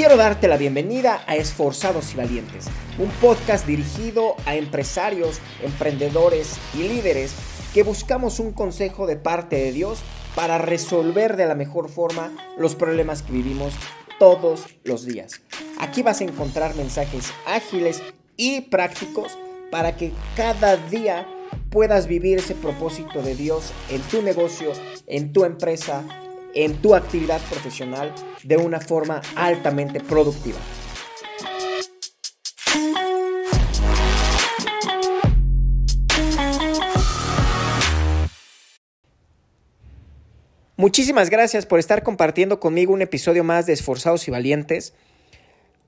Quiero 0.00 0.16
darte 0.16 0.48
la 0.48 0.56
bienvenida 0.56 1.22
a 1.26 1.36
Esforzados 1.36 2.14
y 2.14 2.16
Valientes, 2.16 2.68
un 2.98 3.10
podcast 3.20 3.66
dirigido 3.66 4.34
a 4.46 4.56
empresarios, 4.56 5.42
emprendedores 5.62 6.56
y 6.72 6.88
líderes 6.88 7.34
que 7.74 7.82
buscamos 7.82 8.40
un 8.40 8.52
consejo 8.52 9.06
de 9.06 9.16
parte 9.16 9.56
de 9.56 9.72
Dios 9.72 9.98
para 10.34 10.56
resolver 10.56 11.36
de 11.36 11.44
la 11.44 11.54
mejor 11.54 11.90
forma 11.90 12.32
los 12.56 12.76
problemas 12.76 13.20
que 13.20 13.34
vivimos 13.34 13.74
todos 14.18 14.74
los 14.84 15.04
días. 15.04 15.42
Aquí 15.78 16.02
vas 16.02 16.22
a 16.22 16.24
encontrar 16.24 16.74
mensajes 16.76 17.34
ágiles 17.46 18.02
y 18.38 18.62
prácticos 18.62 19.38
para 19.70 19.98
que 19.98 20.14
cada 20.34 20.78
día 20.78 21.28
puedas 21.68 22.06
vivir 22.06 22.38
ese 22.38 22.54
propósito 22.54 23.20
de 23.20 23.34
Dios 23.34 23.74
en 23.90 24.00
tu 24.00 24.22
negocio, 24.22 24.72
en 25.06 25.34
tu 25.34 25.44
empresa, 25.44 26.06
en 26.54 26.80
tu 26.82 26.94
actividad 26.94 27.40
profesional 27.48 28.14
de 28.42 28.56
una 28.56 28.80
forma 28.80 29.22
altamente 29.36 30.00
productiva. 30.00 30.58
Muchísimas 40.76 41.28
gracias 41.28 41.66
por 41.66 41.78
estar 41.78 42.02
compartiendo 42.02 42.58
conmigo 42.58 42.94
un 42.94 43.02
episodio 43.02 43.44
más 43.44 43.66
de 43.66 43.74
Esforzados 43.74 44.26
y 44.28 44.30
Valientes. 44.30 44.94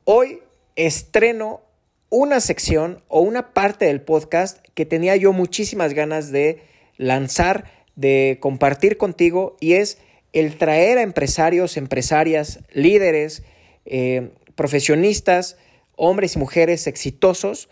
Hoy 0.05 0.41
estreno 0.77 1.63
una 2.11 2.41
sección 2.41 3.03
o 3.09 3.23
una 3.23 3.55
parte 3.55 3.87
del 3.87 4.03
podcast 4.03 4.59
que 4.75 4.85
tenía 4.85 5.17
yo 5.17 5.33
muchísimas 5.33 5.95
ganas 5.95 6.31
de 6.31 6.61
lanzar, 6.99 7.65
de 7.97 8.37
compartir 8.39 8.99
contigo 8.99 9.57
y 9.61 9.73
es 9.73 9.97
el 10.33 10.57
traer 10.57 10.99
a 10.99 11.03
empresarios, 11.03 11.77
empresarias, 11.77 12.61
líderes, 12.73 13.43
eh, 13.85 14.31
profesionistas, 14.55 15.57
hombres 15.97 16.37
y 16.37 16.39
mujeres 16.39 16.87
exitosos 16.87 17.69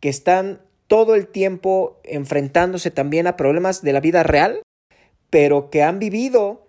que 0.00 0.08
están 0.08 0.60
todo 0.86 1.14
el 1.14 1.26
tiempo 1.26 2.00
enfrentándose 2.04 2.90
también 2.90 3.26
a 3.26 3.36
problemas 3.36 3.82
de 3.82 3.92
la 3.92 4.00
vida 4.00 4.22
real, 4.22 4.62
pero 5.30 5.70
que 5.70 5.82
han 5.82 5.98
vivido 5.98 6.68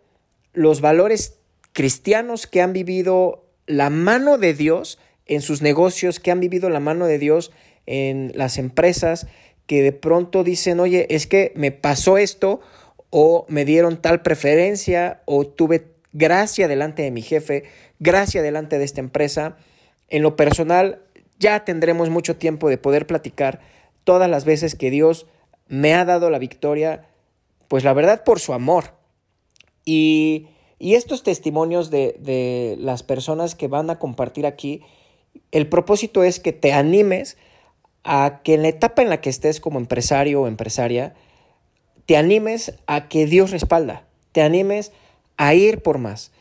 los 0.53 0.81
valores 0.81 1.37
cristianos, 1.73 2.47
que 2.47 2.61
han 2.61 2.73
vivido 2.73 3.45
la 3.67 3.89
mano 3.91 4.37
de 4.37 4.53
Dios 4.53 4.97
en 5.27 5.41
sus 5.41 5.61
negocios, 5.61 6.19
que 6.19 6.31
han 6.31 6.39
vivido 6.39 6.69
la 6.69 6.79
mano 6.79 7.05
de 7.05 7.19
Dios 7.19 7.51
en 7.85 8.31
las 8.33 8.57
empresas, 8.57 9.27
que 9.67 9.83
de 9.83 9.91
pronto 9.91 10.43
dicen, 10.43 10.79
oye, 10.79 11.05
es 11.09 11.27
que 11.27 11.51
me 11.55 11.71
pasó 11.71 12.17
esto 12.17 12.61
o 13.09 13.45
me 13.47 13.65
dieron 13.65 13.97
tal 14.01 14.21
preferencia 14.21 15.21
o 15.25 15.45
tuve 15.45 15.87
gracia 16.13 16.67
delante 16.67 17.03
de 17.03 17.11
mi 17.11 17.21
jefe, 17.21 17.63
gracia 17.99 18.41
delante 18.41 18.77
de 18.77 18.85
esta 18.85 19.01
empresa. 19.01 19.57
En 20.09 20.23
lo 20.23 20.35
personal, 20.35 21.01
ya 21.39 21.63
tendremos 21.65 22.09
mucho 22.09 22.37
tiempo 22.37 22.69
de 22.69 22.77
poder 22.77 23.07
platicar 23.07 23.59
todas 24.03 24.29
las 24.29 24.45
veces 24.45 24.75
que 24.75 24.91
Dios 24.91 25.27
me 25.67 25.93
ha 25.93 26.05
dado 26.05 26.29
la 26.29 26.39
victoria, 26.39 27.03
pues 27.67 27.83
la 27.83 27.93
verdad 27.93 28.23
por 28.23 28.39
su 28.39 28.53
amor. 28.53 28.95
Y, 29.85 30.47
y 30.79 30.95
estos 30.95 31.23
testimonios 31.23 31.91
de, 31.91 32.17
de 32.19 32.75
las 32.79 33.03
personas 33.03 33.55
que 33.55 33.67
van 33.67 33.89
a 33.89 33.99
compartir 33.99 34.45
aquí, 34.45 34.81
el 35.51 35.67
propósito 35.67 36.23
es 36.23 36.39
que 36.39 36.53
te 36.53 36.73
animes 36.73 37.37
a 38.03 38.41
que 38.43 38.53
en 38.53 38.61
la 38.61 38.69
etapa 38.69 39.01
en 39.01 39.09
la 39.09 39.21
que 39.21 39.29
estés 39.29 39.59
como 39.59 39.79
empresario 39.79 40.41
o 40.41 40.47
empresaria, 40.47 41.13
te 42.07 42.17
animes 42.17 42.73
a 42.87 43.09
que 43.09 43.27
Dios 43.27 43.51
respalda, 43.51 44.07
te 44.31 44.41
animes 44.41 44.91
a 45.35 45.53
ir 45.53 45.83
por 45.83 45.99
más. 45.99 46.31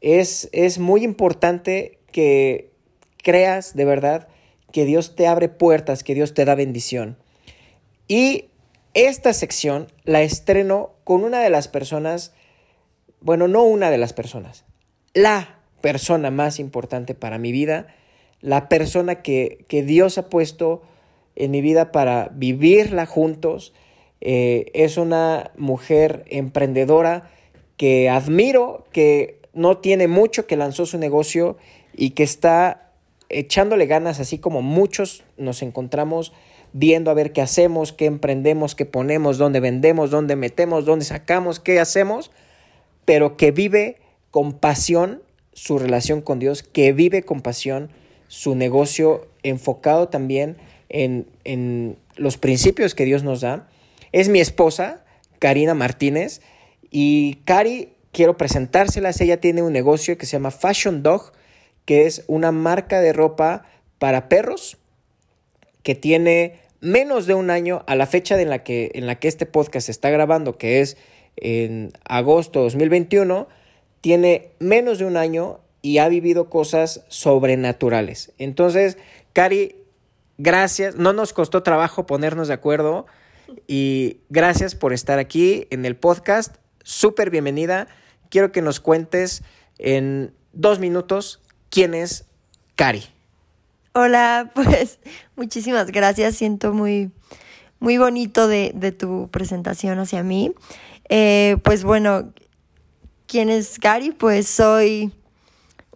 Es, 0.00 0.48
es 0.52 0.78
muy 0.78 1.02
importante 1.02 1.98
que 2.12 2.70
creas 3.24 3.74
de 3.74 3.86
verdad 3.86 4.28
que 4.72 4.84
Dios 4.84 5.16
te 5.16 5.26
abre 5.26 5.48
puertas, 5.48 6.04
que 6.04 6.14
Dios 6.14 6.34
te 6.34 6.44
da 6.44 6.54
bendición. 6.54 7.16
Y 8.06 8.50
esta 8.92 9.32
sección 9.32 9.88
la 10.04 10.20
estreno 10.20 10.92
con 11.02 11.24
una 11.24 11.40
de 11.40 11.48
las 11.48 11.66
personas, 11.66 12.34
bueno, 13.20 13.48
no 13.48 13.64
una 13.64 13.90
de 13.90 13.98
las 13.98 14.12
personas, 14.12 14.66
la 15.14 15.60
persona 15.80 16.30
más 16.30 16.60
importante 16.60 17.14
para 17.14 17.38
mi 17.38 17.52
vida, 17.52 17.86
la 18.42 18.68
persona 18.68 19.22
que, 19.22 19.64
que 19.66 19.82
Dios 19.82 20.18
ha 20.18 20.28
puesto 20.28 20.82
en 21.36 21.52
mi 21.52 21.62
vida 21.62 21.90
para 21.90 22.28
vivirla 22.34 23.06
juntos, 23.06 23.72
eh, 24.20 24.70
es 24.74 24.96
una 24.96 25.50
mujer 25.56 26.24
emprendedora 26.28 27.30
que 27.76 28.08
admiro, 28.08 28.84
que 28.92 29.40
no 29.52 29.78
tiene 29.78 30.08
mucho, 30.08 30.46
que 30.46 30.56
lanzó 30.56 30.86
su 30.86 30.98
negocio 30.98 31.56
y 31.94 32.10
que 32.10 32.22
está 32.22 32.90
echándole 33.28 33.86
ganas, 33.86 34.20
así 34.20 34.38
como 34.38 34.62
muchos 34.62 35.24
nos 35.36 35.62
encontramos 35.62 36.32
viendo 36.72 37.10
a 37.10 37.14
ver 37.14 37.32
qué 37.32 37.40
hacemos, 37.40 37.92
qué 37.92 38.06
emprendemos, 38.06 38.74
qué 38.74 38.84
ponemos, 38.84 39.38
dónde 39.38 39.60
vendemos, 39.60 40.10
dónde 40.10 40.36
metemos, 40.36 40.84
dónde 40.84 41.04
sacamos, 41.04 41.58
qué 41.58 41.80
hacemos, 41.80 42.30
pero 43.04 43.36
que 43.36 43.50
vive 43.50 43.96
con 44.30 44.52
pasión 44.52 45.22
su 45.52 45.78
relación 45.78 46.20
con 46.20 46.38
Dios, 46.38 46.62
que 46.62 46.92
vive 46.92 47.22
con 47.22 47.40
pasión 47.40 47.90
su 48.28 48.54
negocio 48.54 49.26
enfocado 49.42 50.08
también 50.08 50.56
en, 50.88 51.26
en 51.44 51.96
los 52.16 52.36
principios 52.36 52.94
que 52.94 53.04
Dios 53.04 53.22
nos 53.22 53.40
da 53.40 53.68
es 54.16 54.30
mi 54.30 54.40
esposa, 54.40 55.04
Karina 55.40 55.74
Martínez, 55.74 56.40
y 56.90 57.34
Cari, 57.44 57.92
quiero 58.12 58.38
presentárselas. 58.38 59.20
Ella 59.20 59.42
tiene 59.42 59.60
un 59.60 59.74
negocio 59.74 60.16
que 60.16 60.24
se 60.24 60.32
llama 60.32 60.50
Fashion 60.50 61.02
Dog, 61.02 61.34
que 61.84 62.06
es 62.06 62.24
una 62.26 62.50
marca 62.50 63.02
de 63.02 63.12
ropa 63.12 63.66
para 63.98 64.30
perros 64.30 64.78
que 65.82 65.94
tiene 65.94 66.60
menos 66.80 67.26
de 67.26 67.34
un 67.34 67.50
año 67.50 67.84
a 67.86 67.94
la 67.94 68.06
fecha 68.06 68.40
en 68.40 68.48
la 68.48 68.64
que, 68.64 68.90
en 68.94 69.06
la 69.06 69.16
que 69.16 69.28
este 69.28 69.44
podcast 69.44 69.90
está 69.90 70.08
grabando, 70.08 70.56
que 70.56 70.80
es 70.80 70.96
en 71.36 71.92
agosto 72.08 72.60
de 72.60 72.64
2021, 72.64 73.48
tiene 74.00 74.48
menos 74.60 74.98
de 74.98 75.04
un 75.04 75.18
año 75.18 75.60
y 75.82 75.98
ha 75.98 76.08
vivido 76.08 76.48
cosas 76.48 77.04
sobrenaturales. 77.08 78.32
Entonces, 78.38 78.96
Cari, 79.34 79.76
gracias. 80.38 80.96
No 80.96 81.12
nos 81.12 81.34
costó 81.34 81.62
trabajo 81.62 82.06
ponernos 82.06 82.48
de 82.48 82.54
acuerdo. 82.54 83.04
Y 83.66 84.20
gracias 84.28 84.74
por 84.74 84.92
estar 84.92 85.18
aquí 85.18 85.66
en 85.70 85.84
el 85.84 85.96
podcast. 85.96 86.56
Súper 86.82 87.30
bienvenida. 87.30 87.88
Quiero 88.30 88.52
que 88.52 88.62
nos 88.62 88.80
cuentes 88.80 89.42
en 89.78 90.32
dos 90.52 90.78
minutos 90.78 91.40
quién 91.70 91.94
es 91.94 92.26
Cari. 92.74 93.04
Hola, 93.92 94.50
pues 94.54 94.98
muchísimas 95.36 95.90
gracias. 95.90 96.36
Siento 96.36 96.72
muy, 96.72 97.10
muy 97.80 97.98
bonito 97.98 98.48
de, 98.48 98.72
tu 98.92 99.28
presentación 99.30 99.98
hacia 99.98 100.22
mí. 100.22 100.52
Eh, 101.08 101.56
pues 101.62 101.84
bueno, 101.84 102.32
¿quién 103.26 103.48
es 103.48 103.78
Cari? 103.78 104.10
Pues 104.10 104.46
soy 104.46 105.12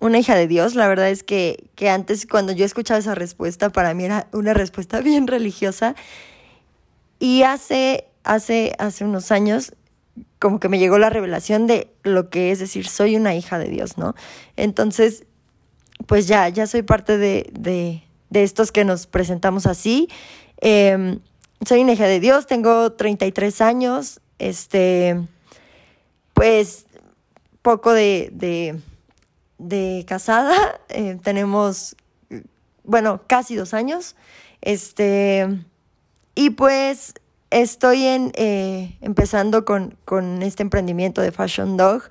una 0.01 0.19
hija 0.19 0.35
de 0.35 0.47
Dios. 0.47 0.75
La 0.75 0.89
verdad 0.89 1.11
es 1.11 1.23
que, 1.23 1.69
que 1.75 1.91
antes 1.91 2.27
cuando 2.27 2.53
yo 2.53 2.65
escuchaba 2.65 2.99
esa 2.99 3.15
respuesta, 3.15 3.71
para 3.71 3.95
mí 3.95 4.05
era 4.05 4.29
una 4.33 4.55
respuesta 4.55 5.01
bien 5.03 5.27
religiosa. 5.27 5.95
Y 7.21 7.45
hace, 7.45 8.09
hace, 8.25 8.75
hace 8.79 9.05
unos 9.05 9.31
años, 9.31 9.75
como 10.41 10.59
que 10.59 10.69
me 10.69 10.79
llegó 10.81 10.99
la 10.99 11.11
revelación 11.11 11.69
de 11.69 11.93
lo 12.03 12.31
que 12.31 12.51
es 12.51 12.59
decir, 12.59 12.89
soy 12.89 13.15
una 13.15 13.37
hija 13.37 13.59
de 13.59 13.69
Dios, 13.69 13.99
¿no? 13.99 14.17
Entonces, 14.57 15.25
pues 16.07 16.27
ya, 16.27 16.49
ya 16.49 16.67
soy 16.67 16.83
parte 16.83 17.19
de, 17.19 17.51
de, 17.53 18.03
de 18.31 18.43
estos 18.43 18.73
que 18.73 18.85
nos 18.85 19.07
presentamos 19.07 19.67
así. 19.67 20.09
Em, 20.61 21.21
soy 21.67 21.83
una 21.83 21.93
hija 21.93 22.07
de 22.07 22.21
Dios, 22.21 22.47
tengo 22.47 22.93
33 22.93 23.61
años, 23.61 24.21
este, 24.39 25.21
pues 26.33 26.87
poco 27.61 27.93
de, 27.93 28.31
de, 28.33 28.81
de 29.59 30.05
casada, 30.09 30.81
eh, 30.89 31.19
tenemos, 31.23 31.97
bueno, 32.85 33.23
casi 33.27 33.57
dos 33.57 33.75
años, 33.75 34.17
este, 34.63 35.47
y 36.35 36.51
pues 36.51 37.15
estoy 37.51 38.05
eh, 38.07 38.97
empezando 39.01 39.65
con, 39.65 39.97
este 40.43 40.63
emprendimiento 40.63 41.21
de 41.21 41.33
Fashion 41.33 41.77
Dog. 41.77 42.05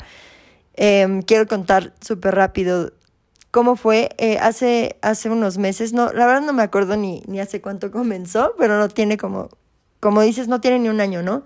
Em, 0.75 1.21
quiero 1.21 1.47
contar 1.47 1.93
súper 2.01 2.35
rápido 2.35 2.93
cómo 3.51 3.75
fue. 3.75 4.09
Eh, 4.17 4.37
hace, 4.39 4.97
hace 5.01 5.29
unos 5.29 5.57
meses, 5.57 5.93
no, 5.93 6.11
la 6.13 6.25
verdad 6.25 6.41
no 6.41 6.53
me 6.53 6.63
acuerdo 6.63 6.97
ni, 6.97 7.23
ni 7.27 7.39
hace 7.39 7.61
cuánto 7.61 7.91
comenzó, 7.91 8.53
pero 8.57 8.77
no 8.77 8.89
tiene 8.89 9.17
como, 9.17 9.49
como 9.99 10.21
dices, 10.21 10.47
no 10.47 10.61
tiene 10.61 10.79
ni 10.79 10.89
un 10.89 11.01
año, 11.01 11.21
¿no? 11.23 11.43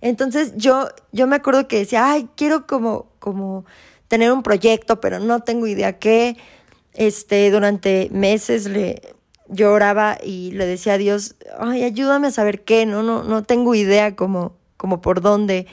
Entonces 0.00 0.52
yo, 0.56 0.88
yo 1.12 1.26
me 1.26 1.36
acuerdo 1.36 1.68
que 1.68 1.78
decía, 1.78 2.10
ay, 2.12 2.28
quiero 2.36 2.66
como, 2.66 3.06
como 3.18 3.64
tener 4.08 4.30
un 4.30 4.42
proyecto, 4.42 5.00
pero 5.00 5.18
no 5.18 5.40
tengo 5.40 5.66
idea 5.66 5.98
qué. 5.98 6.36
Este, 6.92 7.50
durante 7.50 8.08
meses 8.10 8.66
le, 8.66 9.15
yo 9.48 9.72
oraba 9.72 10.18
y 10.22 10.52
le 10.52 10.66
decía 10.66 10.94
a 10.94 10.98
Dios, 10.98 11.36
ay, 11.58 11.84
ayúdame 11.84 12.28
a 12.28 12.30
saber 12.30 12.64
qué, 12.64 12.86
no, 12.86 13.02
no, 13.02 13.22
no 13.22 13.42
tengo 13.42 13.74
idea 13.74 14.16
como, 14.16 14.56
como 14.76 15.00
por 15.00 15.20
dónde. 15.20 15.66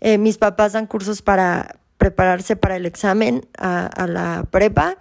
Eh, 0.00 0.18
mis 0.18 0.38
papás 0.38 0.72
dan 0.72 0.86
cursos 0.86 1.22
para, 1.22 1.80
prepararse 2.00 2.56
para 2.56 2.76
el 2.76 2.86
examen 2.86 3.46
a, 3.58 4.06
la 4.08 4.46
prepa. 4.50 4.96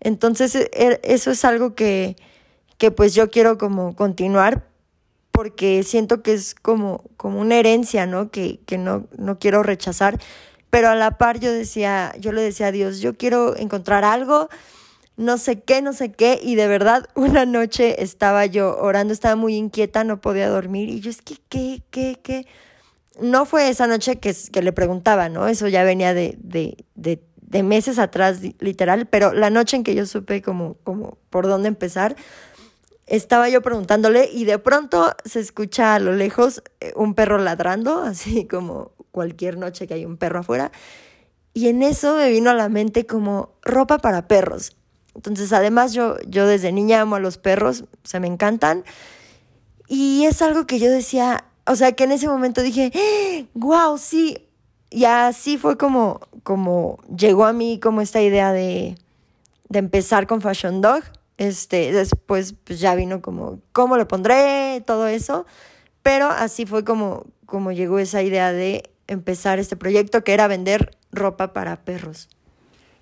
Entonces, 0.00 0.56
e, 0.56 0.68
e, 0.72 1.00
eso 1.04 1.30
es 1.30 1.44
algo 1.44 1.76
que, 1.76 2.16
que 2.76 2.90
pues 2.90 3.14
yo 3.14 3.30
quiero 3.30 3.56
como 3.56 3.94
continuar 3.94 4.66
porque 5.30 5.84
siento 5.84 6.22
que 6.24 6.32
es 6.32 6.56
como, 6.56 7.04
como 7.16 7.40
una 7.40 7.54
herencia, 7.54 8.04
¿no? 8.04 8.32
Que, 8.32 8.58
que 8.66 8.78
no, 8.78 9.06
no 9.16 9.38
quiero 9.38 9.62
rechazar. 9.62 10.18
Pero 10.70 10.88
a 10.88 10.96
la 10.96 11.18
par 11.18 11.38
yo 11.38 11.52
decía, 11.52 12.12
yo 12.18 12.32
le 12.32 12.42
decía 12.42 12.66
a 12.66 12.72
Dios, 12.72 13.00
yo 13.00 13.16
quiero 13.16 13.56
encontrar 13.56 14.02
algo, 14.04 14.48
no 15.20 15.36
sé 15.36 15.60
qué, 15.60 15.82
no 15.82 15.92
sé 15.92 16.12
qué, 16.12 16.40
y 16.42 16.54
de 16.54 16.66
verdad 16.66 17.08
una 17.14 17.44
noche 17.44 18.02
estaba 18.02 18.46
yo 18.46 18.76
orando, 18.78 19.12
estaba 19.12 19.36
muy 19.36 19.54
inquieta, 19.54 20.02
no 20.02 20.20
podía 20.20 20.48
dormir, 20.48 20.88
y 20.88 21.00
yo 21.00 21.10
es 21.10 21.22
que, 21.22 21.36
¿qué, 21.48 21.82
qué, 21.90 22.18
qué? 22.22 22.46
No 23.20 23.44
fue 23.44 23.68
esa 23.68 23.86
noche 23.86 24.16
que, 24.18 24.34
que 24.50 24.62
le 24.62 24.72
preguntaba, 24.72 25.28
¿no? 25.28 25.46
Eso 25.46 25.68
ya 25.68 25.84
venía 25.84 26.14
de, 26.14 26.38
de, 26.38 26.84
de, 26.94 27.22
de 27.36 27.62
meses 27.62 27.98
atrás, 27.98 28.40
literal, 28.60 29.06
pero 29.06 29.34
la 29.34 29.50
noche 29.50 29.76
en 29.76 29.84
que 29.84 29.94
yo 29.94 30.06
supe 30.06 30.40
como, 30.40 30.76
como 30.84 31.18
por 31.28 31.46
dónde 31.46 31.68
empezar, 31.68 32.16
estaba 33.06 33.48
yo 33.50 33.60
preguntándole 33.60 34.30
y 34.32 34.44
de 34.46 34.58
pronto 34.58 35.12
se 35.24 35.40
escucha 35.40 35.96
a 35.96 35.98
lo 35.98 36.14
lejos 36.14 36.62
eh, 36.80 36.92
un 36.96 37.14
perro 37.14 37.36
ladrando, 37.36 38.00
así 38.02 38.46
como 38.46 38.92
cualquier 39.10 39.58
noche 39.58 39.86
que 39.86 39.94
hay 39.94 40.06
un 40.06 40.16
perro 40.16 40.40
afuera. 40.40 40.72
Y 41.52 41.68
en 41.68 41.82
eso 41.82 42.16
me 42.16 42.30
vino 42.30 42.48
a 42.48 42.54
la 42.54 42.68
mente 42.68 43.04
como 43.04 43.50
ropa 43.62 43.98
para 43.98 44.28
perros. 44.28 44.76
Entonces, 45.14 45.52
además, 45.52 45.92
yo, 45.92 46.16
yo 46.26 46.46
desde 46.46 46.72
niña 46.72 47.00
amo 47.00 47.16
a 47.16 47.20
los 47.20 47.38
perros, 47.38 47.84
se 48.04 48.20
me 48.20 48.26
encantan. 48.26 48.84
Y 49.88 50.24
es 50.24 50.40
algo 50.40 50.66
que 50.66 50.78
yo 50.78 50.90
decía, 50.90 51.44
o 51.66 51.76
sea, 51.76 51.92
que 51.92 52.04
en 52.04 52.12
ese 52.12 52.28
momento 52.28 52.62
dije, 52.62 52.92
wow, 53.54 53.98
sí. 53.98 54.46
Y 54.90 55.04
así 55.04 55.58
fue 55.58 55.76
como, 55.76 56.20
como 56.42 56.98
llegó 57.16 57.44
a 57.44 57.52
mí 57.52 57.78
como 57.80 58.00
esta 58.00 58.20
idea 58.20 58.52
de, 58.52 58.96
de 59.68 59.78
empezar 59.78 60.26
con 60.26 60.40
Fashion 60.40 60.80
Dog. 60.80 61.02
Este, 61.38 61.92
después 61.92 62.54
pues 62.64 62.80
ya 62.80 62.94
vino 62.94 63.22
como, 63.22 63.60
¿cómo 63.72 63.96
lo 63.96 64.06
pondré? 64.06 64.82
Todo 64.86 65.06
eso. 65.06 65.46
Pero 66.02 66.26
así 66.26 66.66
fue 66.66 66.84
como, 66.84 67.24
como 67.46 67.72
llegó 67.72 67.98
esa 67.98 68.22
idea 68.22 68.52
de 68.52 68.90
empezar 69.06 69.58
este 69.58 69.76
proyecto 69.76 70.22
que 70.22 70.34
era 70.34 70.48
vender 70.48 70.96
ropa 71.12 71.52
para 71.52 71.84
perros. 71.84 72.28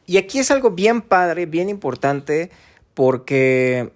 Y 0.08 0.16
aquí 0.16 0.38
es 0.38 0.50
algo 0.50 0.70
bien 0.70 1.02
padre, 1.02 1.44
bien 1.44 1.68
importante, 1.68 2.50
porque 2.94 3.92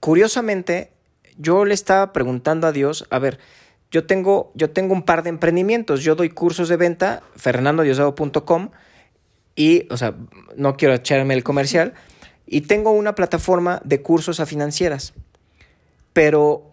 curiosamente 0.00 0.90
yo 1.38 1.64
le 1.64 1.72
estaba 1.72 2.12
preguntando 2.12 2.66
a 2.66 2.72
Dios, 2.72 3.06
a 3.10 3.20
ver, 3.20 3.38
yo 3.92 4.04
tengo, 4.04 4.50
yo 4.56 4.70
tengo 4.70 4.92
un 4.92 5.04
par 5.04 5.22
de 5.22 5.28
emprendimientos, 5.28 6.02
yo 6.02 6.16
doy 6.16 6.30
cursos 6.30 6.68
de 6.68 6.76
venta, 6.76 7.22
fernandodiosdado.com, 7.36 8.70
y, 9.54 9.86
o 9.92 9.96
sea, 9.96 10.16
no 10.56 10.76
quiero 10.76 10.94
echarme 10.94 11.34
el 11.34 11.44
comercial, 11.44 11.94
y 12.44 12.62
tengo 12.62 12.90
una 12.90 13.14
plataforma 13.14 13.80
de 13.84 14.02
cursos 14.02 14.40
a 14.40 14.46
financieras. 14.46 15.14
Pero 16.12 16.72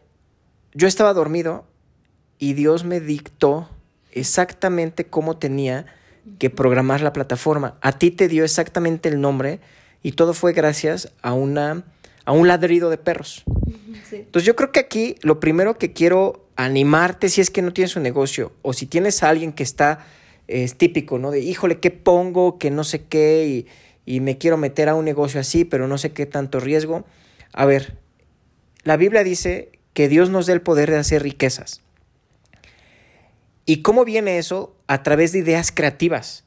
yo 0.73 0.87
estaba 0.87 1.13
dormido 1.13 1.67
y 2.39 2.53
Dios 2.53 2.85
me 2.85 2.99
dictó 2.99 3.69
exactamente 4.11 5.05
cómo 5.05 5.37
tenía 5.37 5.85
que 6.37 6.49
programar 6.49 7.01
la 7.01 7.13
plataforma. 7.13 7.77
A 7.81 7.93
ti 7.93 8.11
te 8.11 8.27
dio 8.27 8.43
exactamente 8.43 9.09
el 9.09 9.21
nombre 9.21 9.59
y 10.03 10.13
todo 10.13 10.33
fue 10.33 10.53
gracias 10.53 11.11
a, 11.21 11.33
una, 11.33 11.83
a 12.25 12.31
un 12.31 12.47
ladrido 12.47 12.89
de 12.89 12.97
perros. 12.97 13.43
Entonces 14.11 14.45
yo 14.45 14.55
creo 14.55 14.71
que 14.71 14.79
aquí 14.79 15.15
lo 15.21 15.39
primero 15.39 15.77
que 15.77 15.93
quiero 15.93 16.45
animarte 16.55 17.29
si 17.29 17.41
es 17.41 17.49
que 17.49 17.61
no 17.61 17.73
tienes 17.73 17.95
un 17.95 18.03
negocio 18.03 18.51
o 18.61 18.73
si 18.73 18.85
tienes 18.85 19.23
a 19.23 19.29
alguien 19.29 19.53
que 19.53 19.63
está, 19.63 20.05
es 20.47 20.77
típico, 20.77 21.19
¿no? 21.19 21.31
De 21.31 21.39
híjole, 21.39 21.79
¿qué 21.79 21.91
pongo? 21.91 22.57
Que 22.57 22.71
no 22.71 22.83
sé 22.83 23.03
qué 23.03 23.45
y 23.47 23.67
y 24.09 24.21
me 24.21 24.39
quiero 24.39 24.57
meter 24.57 24.89
a 24.89 24.95
un 24.95 25.05
negocio 25.05 25.39
así, 25.39 25.65
pero 25.65 25.87
no 25.87 25.99
sé 25.99 26.13
qué 26.13 26.25
tanto 26.25 26.59
riesgo. 26.59 27.05
A 27.53 27.67
ver, 27.67 27.95
la 28.81 28.97
Biblia 28.97 29.23
dice 29.23 29.71
que 29.93 30.09
Dios 30.09 30.31
nos 30.31 30.47
dé 30.47 30.53
el 30.53 30.63
poder 30.63 30.89
de 30.89 30.97
hacer 30.97 31.21
riquezas. 31.21 31.81
¿Y 33.67 33.83
cómo 33.83 34.05
viene 34.05 34.39
eso? 34.39 34.75
A 34.89 35.03
través 35.03 35.31
de 35.31 35.37
ideas 35.37 35.71
creativas. 35.71 36.45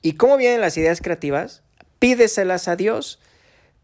¿Y 0.00 0.14
cómo 0.14 0.38
vienen 0.38 0.62
las 0.62 0.78
ideas 0.78 1.02
creativas? 1.02 1.62
Pídeselas 1.98 2.66
a 2.66 2.76
Dios. 2.76 3.20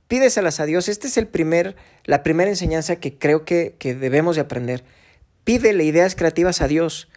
Pídeselas 0.08 0.58
a 0.58 0.64
Dios. 0.64 0.88
Esta 0.88 1.06
es 1.06 1.18
el 1.18 1.28
primer, 1.28 1.76
la 2.04 2.22
primera 2.22 2.48
enseñanza 2.48 2.96
que 2.96 3.18
creo 3.18 3.44
que, 3.44 3.76
que 3.78 3.94
debemos 3.94 4.36
de 4.36 4.40
aprender. 4.40 4.84
Pídele 5.44 5.84
ideas 5.84 6.14
creativas 6.14 6.62
a 6.62 6.66
Dios, 6.66 7.08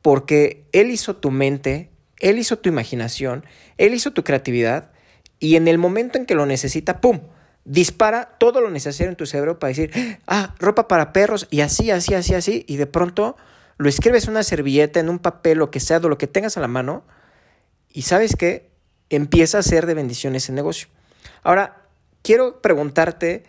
porque 0.00 0.64
Él 0.72 0.90
hizo 0.90 1.14
tu 1.16 1.30
mente, 1.30 1.90
Él 2.20 2.38
hizo 2.38 2.58
tu 2.58 2.70
imaginación, 2.70 3.44
Él 3.76 3.92
hizo 3.92 4.12
tu 4.12 4.24
creatividad 4.24 4.92
y 5.40 5.56
en 5.56 5.68
el 5.68 5.76
momento 5.76 6.16
en 6.16 6.24
que 6.24 6.34
lo 6.34 6.46
necesita, 6.46 7.02
¡pum! 7.02 7.20
Dispara 7.66 8.36
todo 8.38 8.62
lo 8.62 8.70
necesario 8.70 9.10
en 9.10 9.16
tu 9.16 9.26
cerebro 9.26 9.58
para 9.58 9.68
decir, 9.68 9.90
ah, 10.26 10.54
ropa 10.58 10.88
para 10.88 11.12
perros, 11.12 11.48
y 11.50 11.60
así, 11.60 11.90
así, 11.90 12.14
así, 12.14 12.32
así, 12.32 12.64
y 12.66 12.76
de 12.76 12.86
pronto 12.86 13.36
lo 13.80 13.88
escribes 13.88 14.24
en 14.24 14.32
una 14.32 14.42
servilleta, 14.42 15.00
en 15.00 15.08
un 15.08 15.18
papel, 15.18 15.56
lo 15.56 15.70
que 15.70 15.80
sea, 15.80 16.00
lo 16.00 16.18
que 16.18 16.26
tengas 16.26 16.58
a 16.58 16.60
la 16.60 16.68
mano, 16.68 17.02
y 17.88 18.02
sabes 18.02 18.36
que 18.36 18.68
empieza 19.08 19.56
a 19.56 19.62
ser 19.62 19.86
de 19.86 19.94
bendición 19.94 20.34
ese 20.36 20.52
negocio. 20.52 20.88
Ahora, 21.42 21.86
quiero 22.20 22.60
preguntarte, 22.60 23.44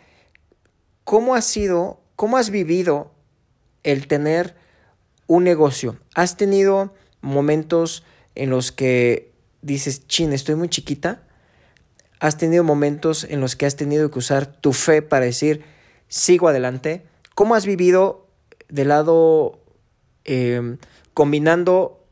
¿cómo 1.04 1.36
ha 1.36 1.42
sido, 1.42 2.00
cómo 2.16 2.38
has 2.38 2.50
vivido 2.50 3.12
el 3.83 4.07
tener 4.07 4.56
un 5.28 5.44
negocio? 5.44 5.98
¿Has 6.16 6.38
tenido 6.38 6.94
momentos 7.19 8.06
en 8.34 8.51
los 8.51 8.72
que 8.72 9.34
dices, 9.62 10.07
chin, 10.07 10.31
estoy 10.31 10.56
muy 10.56 10.69
chiquita? 10.69 11.24
¿Has 12.22 12.38
tenido 12.38 12.63
momentos 12.63 13.25
en 13.25 13.42
los 13.42 13.57
que 13.57 13.66
has 13.66 13.75
tenido 13.75 14.10
que 14.10 14.19
usar 14.19 14.45
tu 14.45 14.72
fe 14.72 15.01
para 15.01 15.25
decir, 15.25 15.66
sigo 16.07 16.48
adelante? 16.48 17.06
¿Cómo 17.36 17.54
has 17.54 17.66
vivido 17.66 18.30
de 18.69 18.86
lado 18.86 19.61
em, 20.26 20.78
combinando, 21.14 22.04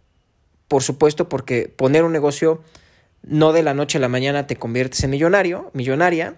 por 0.67 0.83
supuesto, 0.83 1.29
porque 1.29 1.67
poner 1.67 2.03
un 2.03 2.11
negocio 2.11 2.61
no 3.23 3.53
de 3.53 3.63
la 3.63 3.73
noche 3.73 3.97
a 3.97 4.01
la 4.01 4.09
mañana 4.09 4.47
te 4.47 4.55
conviertes 4.55 5.03
en 5.03 5.11
millonario, 5.11 5.71
millonaria? 5.73 6.37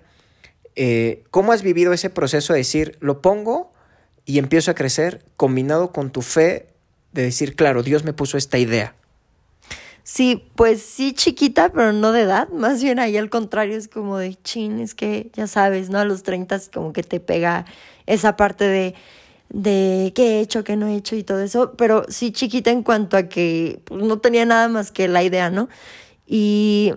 Eh, 0.76 1.24
¿Cómo 1.32 1.52
has 1.52 1.62
vivido 1.62 1.94
ese 1.94 2.10
proceso 2.10 2.54
de 2.54 2.60
decir, 2.60 2.98
lo 3.02 3.22
pongo 3.22 3.72
y 4.26 4.40
empiezo 4.40 4.72
a 4.72 4.76
crecer, 4.76 5.24
combinado 5.36 5.92
con 5.92 6.12
tu 6.12 6.22
fe 6.22 6.68
de 7.12 7.24
decir, 7.24 7.56
claro, 7.56 7.84
Dios 7.84 8.04
me 8.04 8.14
puso 8.14 8.38
esta 8.38 8.58
idea? 8.58 8.96
Sí, 10.04 10.50
pues 10.56 10.82
sí 10.82 11.13
chiquita, 11.13 11.70
pero 11.70 11.94
no 11.94 12.12
de 12.12 12.22
edad. 12.22 12.50
Más 12.54 12.82
bien 12.82 13.00
ahí 13.00 13.18
al 13.18 13.30
contrario 13.30 13.78
es 13.78 13.88
como 13.88 14.18
de 14.18 14.36
chin, 14.44 14.80
es 14.80 14.96
que 14.96 15.30
ya 15.34 15.48
sabes, 15.48 15.90
¿no? 15.90 16.00
A 16.00 16.06
los 16.06 16.24
30 16.24 16.60
como 16.74 16.94
que 16.94 17.04
te 17.04 17.20
pega 17.20 17.66
esa 18.08 18.36
parte 18.36 18.66
de, 18.66 18.96
de 19.53 20.13
qué 20.15 20.38
he 20.38 20.39
hecho, 20.39 20.63
qué 20.63 20.77
no 20.77 20.88
he 20.88 20.96
hecho 20.96 21.15
y 21.15 21.24
todo 21.24 21.41
eso. 21.41 21.74
Pero 21.77 22.05
sí 22.10 22.31
chiquita 22.31 22.72
en 22.72 22.84
cuanto 22.84 23.17
a 23.17 23.24
que 23.24 23.81
pues, 23.86 24.03
no 24.03 24.20
tenía 24.20 24.46
nada 24.46 24.67
más 24.70 24.91
que 24.91 25.08
la 25.08 25.24
idea, 25.24 25.50
¿no? 25.50 25.70
Y, 26.25 26.93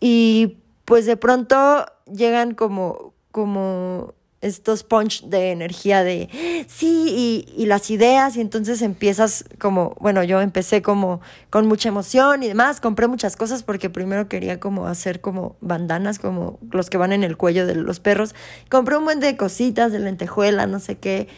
y 0.00 0.58
pues 0.84 1.06
de 1.06 1.16
pronto 1.16 1.84
llegan 2.06 2.54
como, 2.54 3.12
como 3.32 4.14
estos 4.40 4.84
punch 4.84 5.24
de 5.24 5.50
energía 5.50 6.04
de 6.04 6.28
sí 6.68 7.44
y, 7.56 7.60
y, 7.60 7.66
las 7.66 7.90
ideas 7.90 8.36
y 8.36 8.40
entonces 8.40 8.82
empiezas 8.82 9.44
como, 9.58 9.96
bueno, 9.98 10.22
yo 10.22 10.40
empecé 10.40 10.82
como 10.82 11.20
con 11.50 11.66
mucha 11.66 11.88
emoción 11.88 12.42
y 12.42 12.48
demás, 12.48 12.80
compré 12.80 13.08
muchas 13.08 13.34
cosas 13.34 13.62
porque 13.62 13.90
primero 13.90 14.28
quería 14.28 14.60
como 14.60 14.86
hacer 14.86 15.20
como 15.20 15.56
bandanas 15.60 16.18
como 16.18 16.60
los 16.70 16.90
que 16.90 16.98
van 16.98 17.12
en 17.12 17.24
el 17.24 17.36
cuello 17.36 17.66
de 17.66 17.74
los 17.74 17.98
perros, 17.98 18.34
compré 18.70 18.96
un 18.96 19.04
buen 19.04 19.20
de 19.20 19.36
cositas 19.36 19.90
de 19.90 19.98
lentejuela, 19.98 20.66
no 20.66 20.78
sé 20.78 20.98
qué 20.98 21.28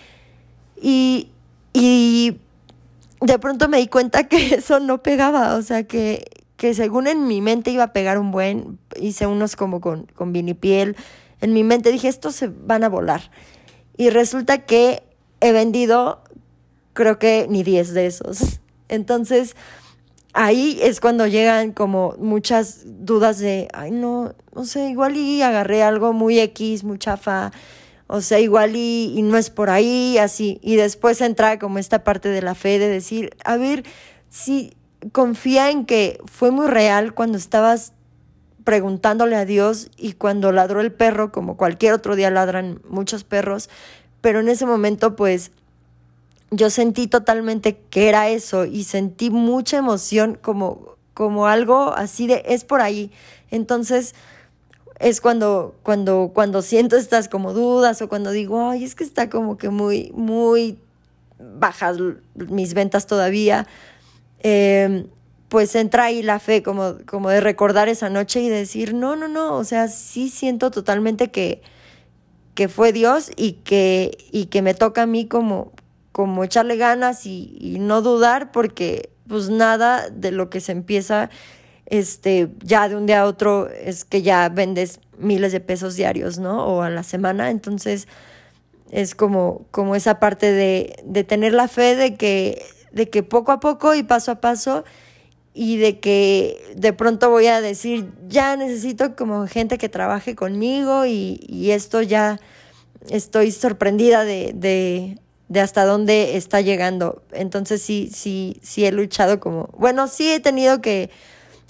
y, 0.82 1.30
y 1.72 2.38
de 3.20 3.38
pronto 3.38 3.68
me 3.68 3.78
di 3.78 3.88
cuenta 3.88 4.24
que 4.24 4.54
eso 4.56 4.80
no 4.80 5.02
pegaba, 5.02 5.56
o 5.56 5.62
sea 5.62 5.84
que, 5.84 6.24
que 6.56 6.74
según 6.74 7.06
en 7.06 7.26
mi 7.26 7.40
mente 7.40 7.70
iba 7.70 7.84
a 7.84 7.92
pegar 7.92 8.18
un 8.18 8.30
buen, 8.30 8.78
hice 9.00 9.26
unos 9.26 9.56
como 9.56 9.80
con, 9.80 10.06
con 10.14 10.32
vinipiel, 10.32 10.96
en 11.40 11.52
mi 11.52 11.64
mente 11.64 11.92
dije, 11.92 12.08
estos 12.08 12.34
se 12.34 12.48
van 12.48 12.84
a 12.84 12.88
volar. 12.88 13.30
Y 13.96 14.10
resulta 14.10 14.64
que 14.64 15.02
he 15.40 15.52
vendido, 15.52 16.20
creo 16.94 17.18
que 17.18 17.46
ni 17.48 17.62
10 17.62 17.94
de 17.94 18.06
esos. 18.06 18.60
Entonces, 18.88 19.54
ahí 20.32 20.78
es 20.82 21.00
cuando 21.00 21.26
llegan 21.26 21.72
como 21.72 22.14
muchas 22.18 22.82
dudas 22.84 23.38
de, 23.38 23.68
ay, 23.72 23.90
no, 23.90 24.34
no 24.54 24.64
sé, 24.64 24.88
igual 24.88 25.16
y 25.16 25.42
agarré 25.42 25.82
algo 25.82 26.12
muy 26.12 26.38
X, 26.40 26.84
muy 26.84 26.98
chafa, 26.98 27.52
o 28.08 28.20
sea, 28.20 28.40
igual 28.40 28.74
y, 28.74 29.20
no 29.22 29.36
es 29.36 29.50
por 29.50 29.70
ahí, 29.70 30.18
así. 30.18 30.58
Y 30.62 30.76
después 30.76 31.20
entra 31.20 31.58
como 31.58 31.78
esta 31.78 32.02
parte 32.02 32.28
de 32.30 32.42
la 32.42 32.54
fe 32.54 32.78
de 32.78 32.88
decir, 32.88 33.36
a 33.44 33.56
ver, 33.56 33.84
si 34.28 34.74
confía 35.12 35.70
en 35.70 35.84
que 35.86 36.20
fue 36.24 36.50
muy 36.50 36.66
real 36.66 37.14
cuando 37.14 37.38
estabas 37.38 37.92
preguntándole 38.64 39.36
a 39.36 39.44
Dios 39.44 39.90
y 39.96 40.14
cuando 40.14 40.52
ladró 40.52 40.80
el 40.80 40.92
perro, 40.92 41.30
como 41.30 41.56
cualquier 41.56 41.92
otro 41.92 42.16
día 42.16 42.30
ladran 42.30 42.82
muchos 42.88 43.24
perros, 43.24 43.70
pero 44.20 44.40
en 44.40 44.48
ese 44.48 44.66
momento 44.66 45.14
pues 45.14 45.52
yo 46.50 46.68
sentí 46.70 47.06
totalmente 47.06 47.78
que 47.90 48.08
era 48.08 48.28
eso 48.28 48.64
y 48.64 48.84
sentí 48.84 49.30
mucha 49.30 49.78
emoción 49.78 50.38
como 50.40 50.98
como 51.18 51.48
algo 51.48 51.94
así 51.94 52.28
de, 52.28 52.44
es 52.46 52.62
por 52.62 52.80
ahí. 52.80 53.10
Entonces, 53.50 54.14
es 54.98 55.20
cuando, 55.20 55.76
cuando, 55.82 56.32
cuando 56.34 56.62
siento 56.62 56.96
estas 56.96 57.28
como 57.28 57.52
dudas 57.52 58.02
o 58.02 58.08
cuando 58.08 58.30
digo, 58.30 58.70
ay, 58.70 58.84
es 58.84 58.94
que 58.94 59.04
está 59.04 59.30
como 59.30 59.56
que 59.56 59.68
muy, 59.68 60.10
muy 60.14 60.78
bajas 61.38 61.98
mis 62.34 62.74
ventas 62.74 63.06
todavía. 63.06 63.66
Em, 64.40 65.06
pues 65.48 65.74
entra 65.76 66.04
ahí 66.04 66.22
la 66.22 66.40
fe 66.40 66.62
como, 66.62 66.96
como 67.06 67.30
de 67.30 67.40
recordar 67.40 67.88
esa 67.88 68.10
noche 68.10 68.40
y 68.40 68.48
decir, 68.48 68.92
no, 68.92 69.16
no, 69.16 69.28
no, 69.28 69.54
o 69.54 69.64
sea, 69.64 69.88
sí 69.88 70.28
siento 70.28 70.70
totalmente 70.70 71.30
que, 71.30 71.62
que 72.54 72.68
fue 72.68 72.92
Dios 72.92 73.30
y 73.36 73.52
que, 73.52 74.18
y 74.32 74.46
que 74.46 74.62
me 74.62 74.74
toca 74.74 75.02
a 75.02 75.06
mí 75.06 75.26
como, 75.26 75.72
como 76.12 76.44
echarle 76.44 76.76
ganas 76.76 77.24
y, 77.24 77.56
y 77.60 77.78
no 77.78 78.02
dudar 78.02 78.52
porque 78.52 79.10
pues 79.28 79.48
nada 79.48 80.10
de 80.10 80.32
lo 80.32 80.50
que 80.50 80.60
se 80.60 80.72
empieza 80.72 81.30
este, 81.90 82.48
ya 82.62 82.88
de 82.88 82.96
un 82.96 83.06
día 83.06 83.22
a 83.22 83.26
otro 83.26 83.68
es 83.68 84.04
que 84.04 84.22
ya 84.22 84.48
vendes 84.50 85.00
miles 85.18 85.52
de 85.52 85.60
pesos 85.60 85.96
diarios, 85.96 86.38
¿no? 86.38 86.66
O 86.66 86.82
a 86.82 86.90
la 86.90 87.02
semana. 87.02 87.50
Entonces, 87.50 88.06
es 88.90 89.14
como, 89.14 89.66
como 89.70 89.96
esa 89.96 90.20
parte 90.20 90.52
de, 90.52 90.96
de 91.04 91.24
tener 91.24 91.54
la 91.54 91.66
fe 91.66 91.96
de 91.96 92.14
que, 92.14 92.62
de 92.92 93.08
que 93.08 93.22
poco 93.22 93.52
a 93.52 93.60
poco 93.60 93.94
y 93.94 94.02
paso 94.02 94.32
a 94.32 94.40
paso 94.40 94.84
y 95.54 95.78
de 95.78 95.98
que 95.98 96.60
de 96.76 96.92
pronto 96.92 97.30
voy 97.30 97.46
a 97.46 97.60
decir, 97.60 98.12
ya 98.28 98.54
necesito 98.56 99.16
como 99.16 99.46
gente 99.46 99.78
que 99.78 99.88
trabaje 99.88 100.34
conmigo 100.34 101.06
y, 101.06 101.40
y 101.48 101.70
esto 101.70 102.02
ya 102.02 102.38
estoy 103.10 103.50
sorprendida 103.50 104.24
de, 104.24 104.52
de, 104.54 105.18
de 105.48 105.60
hasta 105.60 105.84
dónde 105.84 106.36
está 106.36 106.60
llegando. 106.60 107.22
Entonces 107.32 107.82
sí, 107.82 108.10
sí, 108.12 108.58
sí 108.62 108.84
he 108.84 108.92
luchado 108.92 109.40
como, 109.40 109.70
bueno, 109.76 110.06
sí 110.06 110.30
he 110.30 110.40
tenido 110.40 110.80
que 110.80 111.10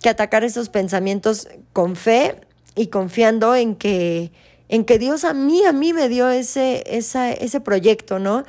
que 0.02 0.08
atacar 0.08 0.44
esos 0.44 0.68
pensamientos 0.68 1.48
con 1.72 1.96
fe 1.96 2.40
y 2.74 2.88
confiando 2.88 3.54
en 3.54 3.74
que, 3.74 4.32
en 4.68 4.84
que 4.84 4.98
Dios 4.98 5.24
a 5.24 5.34
mí, 5.34 5.64
a 5.64 5.72
mí 5.72 5.92
me 5.92 6.08
dio 6.08 6.28
ese, 6.30 6.84
ese 6.86 7.60
proyecto, 7.60 8.18
¿no? 8.18 8.44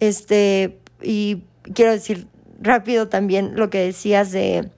Este, 0.00 0.78
y 1.02 1.44
quiero 1.74 1.92
decir 1.92 2.26
rápido 2.60 3.08
también 3.08 3.52
lo 3.56 3.70
que 3.70 3.78
decías 3.78 4.32
de, 4.32 4.68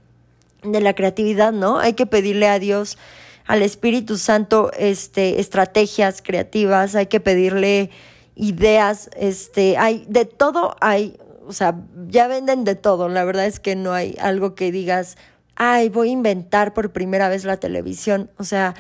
de 0.63 0.81
la 0.81 0.95
creatividad, 0.95 1.53
¿no? 1.53 1.79
Hay 1.79 1.95
que 1.95 2.07
pedirle 2.07 2.49
a 2.49 2.59
Dios, 2.59 2.99
al 3.47 3.63
Espíritu 3.63 4.17
Santo, 4.17 4.71
este, 4.77 5.41
estrategias 5.41 6.23
creativas, 6.23 6.95
hay 6.95 7.07
que 7.07 7.21
pedirle 7.21 7.91
ideas, 8.35 9.11
este, 9.17 9.77
hay, 9.77 10.05
de 10.09 10.25
todo 10.25 10.77
hay, 10.81 11.17
o 11.47 11.53
sea, 11.53 11.77
ya 12.09 12.27
venden 12.27 12.65
de 12.65 12.75
todo, 12.75 13.09
la 13.09 13.25
verdad 13.25 13.47
es 13.47 13.61
que 13.61 13.77
no 13.77 13.93
hay 13.93 14.17
algo 14.19 14.55
que 14.55 14.73
digas, 14.73 15.17
ay, 15.57 15.89
voy 15.89 16.09
a 16.09 16.13
inventar 16.13 16.75
por 16.75 16.93
primera 16.93 17.29
vez 17.29 17.45
la 17.45 17.59
televisión. 17.59 18.31
O 18.39 18.45
sea, 18.45 18.75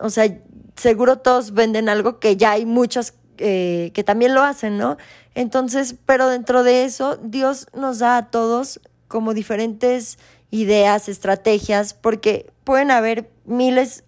o 0.00 0.10
sea, 0.10 0.38
seguro 0.76 1.18
todos 1.18 1.52
venden 1.52 1.88
algo 1.88 2.18
que 2.18 2.36
ya 2.36 2.52
hay 2.52 2.66
muchos 2.66 3.14
eh, 3.38 3.90
que 3.94 4.04
también 4.04 4.34
lo 4.34 4.42
hacen, 4.42 4.78
¿no? 4.78 4.96
Entonces, 5.34 5.94
pero 6.06 6.28
dentro 6.28 6.62
de 6.62 6.84
eso, 6.84 7.16
Dios 7.16 7.66
nos 7.74 7.98
da 7.98 8.16
a 8.16 8.30
todos 8.30 8.80
como 9.08 9.34
diferentes 9.34 10.18
ideas, 10.50 11.08
estrategias, 11.08 11.94
porque 11.94 12.50
pueden 12.64 12.90
haber 12.90 13.30
miles 13.44 14.04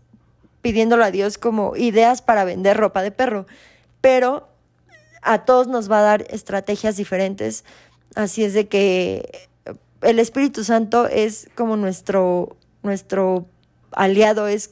pidiéndolo 0.62 1.04
a 1.04 1.10
Dios 1.10 1.36
como 1.38 1.76
ideas 1.76 2.22
para 2.22 2.44
vender 2.44 2.76
ropa 2.76 3.02
de 3.02 3.10
perro, 3.10 3.46
pero 4.00 4.48
a 5.22 5.44
todos 5.44 5.66
nos 5.66 5.90
va 5.90 5.98
a 6.00 6.02
dar 6.02 6.26
estrategias 6.30 6.96
diferentes. 6.96 7.64
Así 8.14 8.44
es 8.44 8.54
de 8.54 8.68
que 8.68 9.48
el 10.04 10.18
Espíritu 10.18 10.64
Santo 10.64 11.06
es 11.06 11.49
como 11.54 11.76
nuestro, 11.76 12.56
nuestro 12.82 13.46
aliado, 13.92 14.46
es 14.46 14.70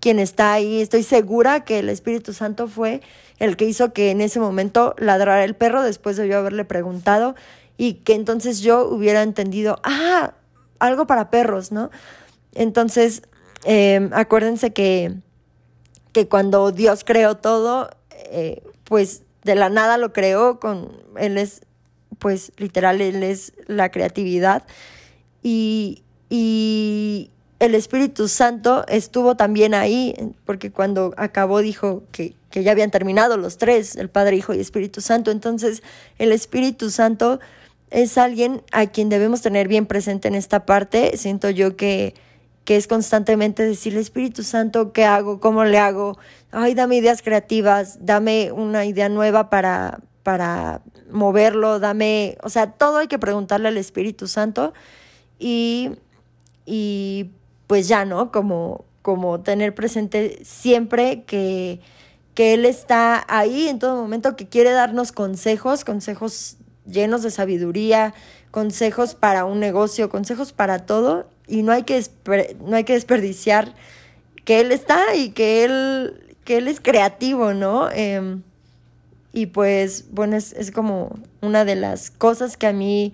quien 0.00 0.18
está 0.18 0.52
ahí. 0.52 0.80
Estoy 0.80 1.02
segura 1.02 1.64
que 1.64 1.78
el 1.78 1.88
Espíritu 1.88 2.32
Santo 2.32 2.68
fue 2.68 3.00
el 3.38 3.56
que 3.56 3.64
hizo 3.64 3.92
que 3.92 4.10
en 4.10 4.20
ese 4.20 4.40
momento 4.40 4.94
ladrara 4.98 5.44
el 5.44 5.54
perro 5.54 5.82
después 5.82 6.16
de 6.16 6.28
yo 6.28 6.38
haberle 6.38 6.64
preguntado 6.64 7.34
y 7.76 7.94
que 7.94 8.14
entonces 8.14 8.60
yo 8.60 8.88
hubiera 8.88 9.22
entendido, 9.22 9.78
ah, 9.82 10.34
algo 10.78 11.06
para 11.06 11.30
perros, 11.30 11.72
¿no? 11.72 11.90
Entonces, 12.54 13.22
em, 13.64 14.10
acuérdense 14.12 14.72
que, 14.72 15.14
que 16.12 16.28
cuando 16.28 16.72
Dios 16.72 17.04
creó 17.04 17.36
todo, 17.36 17.90
eh, 18.10 18.62
pues 18.84 19.22
de 19.44 19.54
la 19.54 19.68
nada 19.68 19.98
lo 19.98 20.12
creó 20.12 20.58
con, 20.58 20.90
Él 21.16 21.36
es 21.38 21.65
pues 22.18 22.52
literal 22.56 23.00
él 23.00 23.22
es 23.22 23.52
la 23.66 23.90
creatividad 23.90 24.64
y, 25.42 26.02
y 26.28 27.30
el 27.58 27.74
Espíritu 27.74 28.28
Santo 28.28 28.84
estuvo 28.88 29.36
también 29.36 29.74
ahí, 29.74 30.14
porque 30.44 30.70
cuando 30.70 31.14
acabó 31.16 31.60
dijo 31.60 32.02
que, 32.12 32.34
que, 32.50 32.62
ya 32.62 32.72
habían 32.72 32.90
terminado 32.90 33.36
los 33.36 33.56
tres, 33.56 33.96
el 33.96 34.10
Padre, 34.10 34.36
Hijo 34.36 34.52
y 34.52 34.60
Espíritu 34.60 35.00
Santo. 35.00 35.30
Entonces, 35.30 35.82
el 36.18 36.32
Espíritu 36.32 36.90
Santo 36.90 37.40
es 37.90 38.18
alguien 38.18 38.62
a 38.72 38.86
quien 38.86 39.08
debemos 39.08 39.40
tener 39.40 39.68
bien 39.68 39.86
presente 39.86 40.28
en 40.28 40.34
esta 40.34 40.66
parte. 40.66 41.16
Siento 41.16 41.48
yo 41.48 41.76
que, 41.76 42.14
que 42.64 42.76
es 42.76 42.86
constantemente 42.86 43.62
decirle, 43.62 44.00
Espíritu 44.00 44.42
Santo, 44.42 44.92
¿qué 44.92 45.04
hago? 45.04 45.40
¿Cómo 45.40 45.64
le 45.64 45.78
hago? 45.78 46.18
Ay, 46.50 46.74
dame 46.74 46.96
ideas 46.96 47.22
creativas, 47.22 48.04
dame 48.04 48.52
una 48.52 48.84
idea 48.84 49.08
nueva 49.08 49.48
para, 49.48 50.00
para 50.26 50.80
moverlo, 51.08 51.78
dame, 51.78 52.36
o 52.42 52.48
sea, 52.48 52.72
todo 52.72 52.96
hay 52.96 53.06
que 53.06 53.16
preguntarle 53.16 53.68
al 53.68 53.76
Espíritu 53.76 54.26
Santo 54.26 54.74
y, 55.38 55.92
y 56.64 57.30
pues 57.68 57.86
ya, 57.86 58.04
¿no? 58.04 58.32
Como, 58.32 58.86
como 59.02 59.38
tener 59.38 59.72
presente 59.72 60.40
siempre 60.42 61.22
que, 61.22 61.78
que 62.34 62.54
Él 62.54 62.64
está 62.64 63.24
ahí 63.28 63.68
en 63.68 63.78
todo 63.78 63.94
momento, 64.02 64.34
que 64.34 64.48
quiere 64.48 64.72
darnos 64.72 65.12
consejos, 65.12 65.84
consejos 65.84 66.56
llenos 66.86 67.22
de 67.22 67.30
sabiduría, 67.30 68.12
consejos 68.50 69.14
para 69.14 69.44
un 69.44 69.60
negocio, 69.60 70.08
consejos 70.08 70.52
para 70.52 70.86
todo, 70.86 71.28
y 71.46 71.62
no 71.62 71.70
hay 71.70 71.84
que, 71.84 72.04
no 72.64 72.74
hay 72.74 72.82
que 72.82 72.94
desperdiciar 72.94 73.76
que 74.44 74.58
Él 74.58 74.72
está 74.72 75.14
y 75.14 75.30
que 75.30 75.62
Él, 75.62 76.36
que 76.42 76.56
él 76.56 76.66
es 76.66 76.80
creativo, 76.80 77.54
¿no? 77.54 77.88
Em, 77.92 78.42
y 79.36 79.44
pues, 79.44 80.06
bueno, 80.12 80.34
es, 80.34 80.54
es 80.54 80.70
como 80.70 81.14
una 81.42 81.66
de 81.66 81.76
las 81.76 82.10
cosas 82.10 82.56
que 82.56 82.66
a 82.66 82.72
mí, 82.72 83.12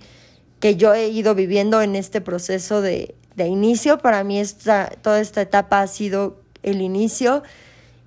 que 0.60 0.76
yo 0.76 0.94
he 0.94 1.08
ido 1.08 1.34
viviendo 1.34 1.82
en 1.82 1.96
este 1.96 2.20
proceso 2.20 2.80
de, 2.80 3.16
de 3.34 3.48
inicio. 3.48 3.98
Para 3.98 4.22
mí 4.22 4.38
esta, 4.38 4.88
toda 5.02 5.20
esta 5.20 5.42
etapa 5.42 5.80
ha 5.82 5.88
sido 5.88 6.40
el 6.62 6.80
inicio 6.80 7.42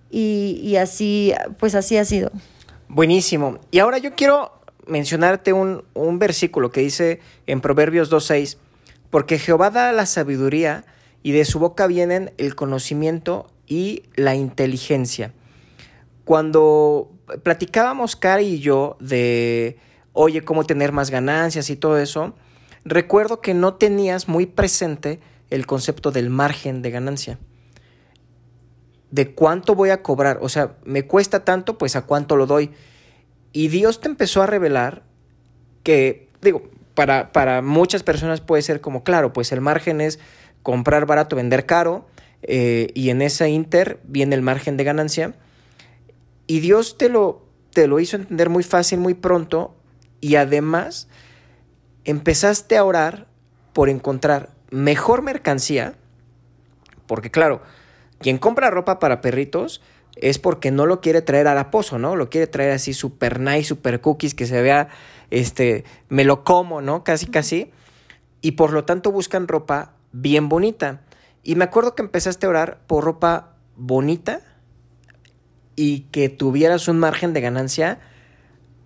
y, 0.09 0.61
y, 0.63 0.77
así, 0.77 1.33
pues 1.59 1.75
así 1.75 1.97
ha 1.97 2.05
sido. 2.05 2.31
Buenísimo. 2.87 3.59
Y 3.69 3.79
ahora 3.79 3.97
yo 3.97 4.15
quiero 4.15 4.61
mencionarte 4.87 5.51
un, 5.51 5.83
un 5.93 6.17
versículo 6.17 6.71
que 6.71 6.79
dice 6.79 7.19
en 7.47 7.59
Proverbios 7.59 8.09
2.6, 8.09 8.55
porque 9.09 9.39
Jehová 9.39 9.71
da 9.71 9.91
la 9.91 10.05
sabiduría 10.05 10.85
y 11.21 11.33
de 11.33 11.43
su 11.43 11.59
boca 11.59 11.85
vienen 11.85 12.31
el 12.37 12.55
conocimiento 12.55 13.51
y 13.67 14.03
la 14.15 14.35
inteligencia. 14.35 15.33
Cuando 16.23 17.11
platicábamos 17.43 18.15
Cari 18.15 18.45
y 18.45 18.59
yo 18.59 18.97
de, 18.99 19.77
oye, 20.13 20.43
cómo 20.43 20.65
tener 20.65 20.91
más 20.91 21.09
ganancias 21.09 21.69
y 21.69 21.75
todo 21.75 21.97
eso, 21.97 22.35
recuerdo 22.83 23.41
que 23.41 23.53
no 23.53 23.75
tenías 23.75 24.27
muy 24.27 24.45
presente 24.45 25.19
el 25.49 25.65
concepto 25.65 26.11
del 26.11 26.29
margen 26.29 26.81
de 26.81 26.91
ganancia. 26.91 27.39
De 29.11 29.33
cuánto 29.33 29.75
voy 29.75 29.89
a 29.91 30.01
cobrar, 30.01 30.39
o 30.41 30.49
sea, 30.49 30.75
me 30.83 31.05
cuesta 31.05 31.45
tanto, 31.45 31.77
pues 31.77 31.95
a 31.95 32.05
cuánto 32.05 32.35
lo 32.35 32.47
doy. 32.47 32.71
Y 33.53 33.69
Dios 33.69 34.01
te 34.01 34.07
empezó 34.07 34.41
a 34.41 34.47
revelar 34.47 35.03
que, 35.83 36.29
digo, 36.41 36.63
para, 36.95 37.31
para 37.31 37.61
muchas 37.61 38.03
personas 38.03 38.41
puede 38.41 38.61
ser 38.61 38.81
como, 38.81 39.03
claro, 39.03 39.31
pues 39.31 39.51
el 39.51 39.61
margen 39.61 40.01
es 40.01 40.19
comprar 40.63 41.05
barato, 41.05 41.35
vender 41.35 41.65
caro, 41.65 42.07
eh, 42.41 42.87
y 42.93 43.09
en 43.09 43.21
esa 43.21 43.47
inter 43.47 43.99
viene 44.03 44.35
el 44.35 44.41
margen 44.41 44.77
de 44.77 44.83
ganancia. 44.83 45.35
Y 46.47 46.59
Dios 46.59 46.97
te 46.97 47.09
lo, 47.09 47.45
te 47.71 47.87
lo 47.87 47.99
hizo 47.99 48.17
entender 48.17 48.49
muy 48.49 48.63
fácil, 48.63 48.99
muy 48.99 49.13
pronto, 49.13 49.75
y 50.21 50.35
además 50.35 51.07
empezaste 52.03 52.77
a 52.77 52.83
orar 52.83 53.27
por 53.73 53.89
encontrar 53.89 54.49
mejor 54.69 55.21
mercancía, 55.21 55.95
porque 57.07 57.31
claro, 57.31 57.61
quien 58.19 58.37
compra 58.37 58.69
ropa 58.69 58.99
para 58.99 59.21
perritos 59.21 59.81
es 60.15 60.39
porque 60.39 60.71
no 60.71 60.85
lo 60.85 61.01
quiere 61.01 61.21
traer 61.21 61.47
a 61.47 61.55
la 61.55 61.71
pozo, 61.71 61.99
¿no? 61.99 62.15
Lo 62.15 62.29
quiere 62.29 62.47
traer 62.47 62.71
así 62.71 62.93
super 62.93 63.39
nice, 63.39 63.65
super 63.65 64.01
cookies, 64.01 64.33
que 64.33 64.45
se 64.45 64.61
vea, 64.61 64.87
este, 65.29 65.83
me 66.09 66.23
lo 66.23 66.43
como, 66.43 66.81
¿no? 66.81 67.03
Casi, 67.03 67.27
casi. 67.27 67.71
Y 68.41 68.51
por 68.51 68.71
lo 68.71 68.85
tanto 68.85 69.11
buscan 69.11 69.47
ropa 69.47 69.93
bien 70.11 70.47
bonita. 70.47 71.01
Y 71.43 71.55
me 71.55 71.65
acuerdo 71.65 71.95
que 71.95 72.01
empezaste 72.01 72.45
a 72.45 72.49
orar 72.49 72.79
por 72.87 73.03
ropa 73.03 73.57
bonita, 73.75 74.41
y 75.75 76.01
que 76.11 76.29
tuvieras 76.29 76.87
un 76.87 76.99
margen 76.99 77.33
de 77.33 77.41
ganancia 77.41 77.99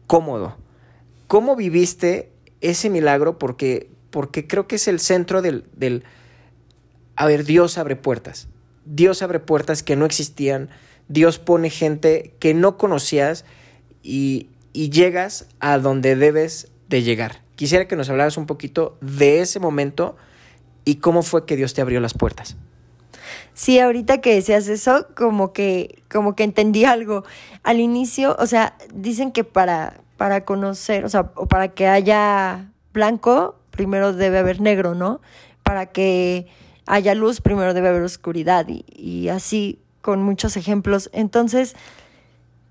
cómodo. 0.08 0.58
¿Cómo 1.28 1.56
viviste 1.56 2.32
ese 2.62 2.90
milagro? 2.90 3.38
Porque, 3.38 3.90
porque 4.10 4.48
creo 4.48 4.68
que 4.68 4.76
es 4.78 4.88
el 4.88 5.00
centro 5.00 5.42
del, 5.42 5.66
del, 5.76 6.04
a 7.16 7.26
ver, 7.28 7.46
Dios 7.46 7.78
abre 7.78 7.96
puertas. 7.96 8.48
Dios 8.86 9.22
abre 9.22 9.40
puertas 9.40 9.84
que 9.84 9.96
no 9.96 10.06
existían. 10.06 10.70
Dios 11.08 11.38
pone 11.38 11.70
gente 11.70 12.34
que 12.40 12.54
no 12.54 12.78
conocías 12.78 13.46
y, 14.02 14.50
y 14.74 14.90
llegas 14.90 15.48
a 15.60 15.78
donde 15.78 16.16
debes 16.16 16.72
de 16.88 17.04
llegar. 17.04 17.42
Quisiera 17.56 17.88
que 17.88 17.96
nos 17.96 18.10
hablaras 18.10 18.38
un 18.38 18.46
poquito 18.46 18.98
de 19.02 19.42
ese 19.42 19.60
momento 19.60 20.16
y 20.86 20.96
cómo 20.96 21.22
fue 21.22 21.46
que 21.46 21.56
Dios 21.56 21.74
te 21.74 21.82
abrió 21.82 22.00
las 22.00 22.14
puertas. 22.14 22.56
Sí, 23.54 23.80
ahorita 23.80 24.22
que 24.22 24.36
decías 24.36 24.68
eso, 24.68 25.08
como 25.16 25.54
que, 25.54 26.02
como 26.10 26.36
que 26.36 26.44
entendí 26.44 26.86
algo. 26.86 27.24
Al 27.64 27.80
inicio, 27.80 28.36
o 28.40 28.46
sea, 28.46 28.78
dicen 28.94 29.32
que 29.32 29.44
para, 29.44 30.02
para 30.18 30.46
conocer, 30.46 31.06
o 31.06 31.10
sea, 31.10 31.32
o 31.36 31.48
para 31.48 31.70
que 31.70 31.88
haya 31.88 32.72
blanco, 32.94 33.56
primero 33.72 34.14
debe 34.14 34.40
haber 34.40 34.60
negro, 34.60 34.96
¿no? 34.96 35.22
Para 35.64 35.86
que 35.86 36.48
haya 36.86 37.16
luz, 37.16 37.40
primero 37.40 37.74
debe 37.74 37.90
haber 37.90 38.02
oscuridad 38.02 38.68
y, 38.68 39.30
así 39.30 39.80
con 40.02 40.22
muchos 40.24 40.58
ejemplos. 40.58 41.10
Entonces, 41.14 41.76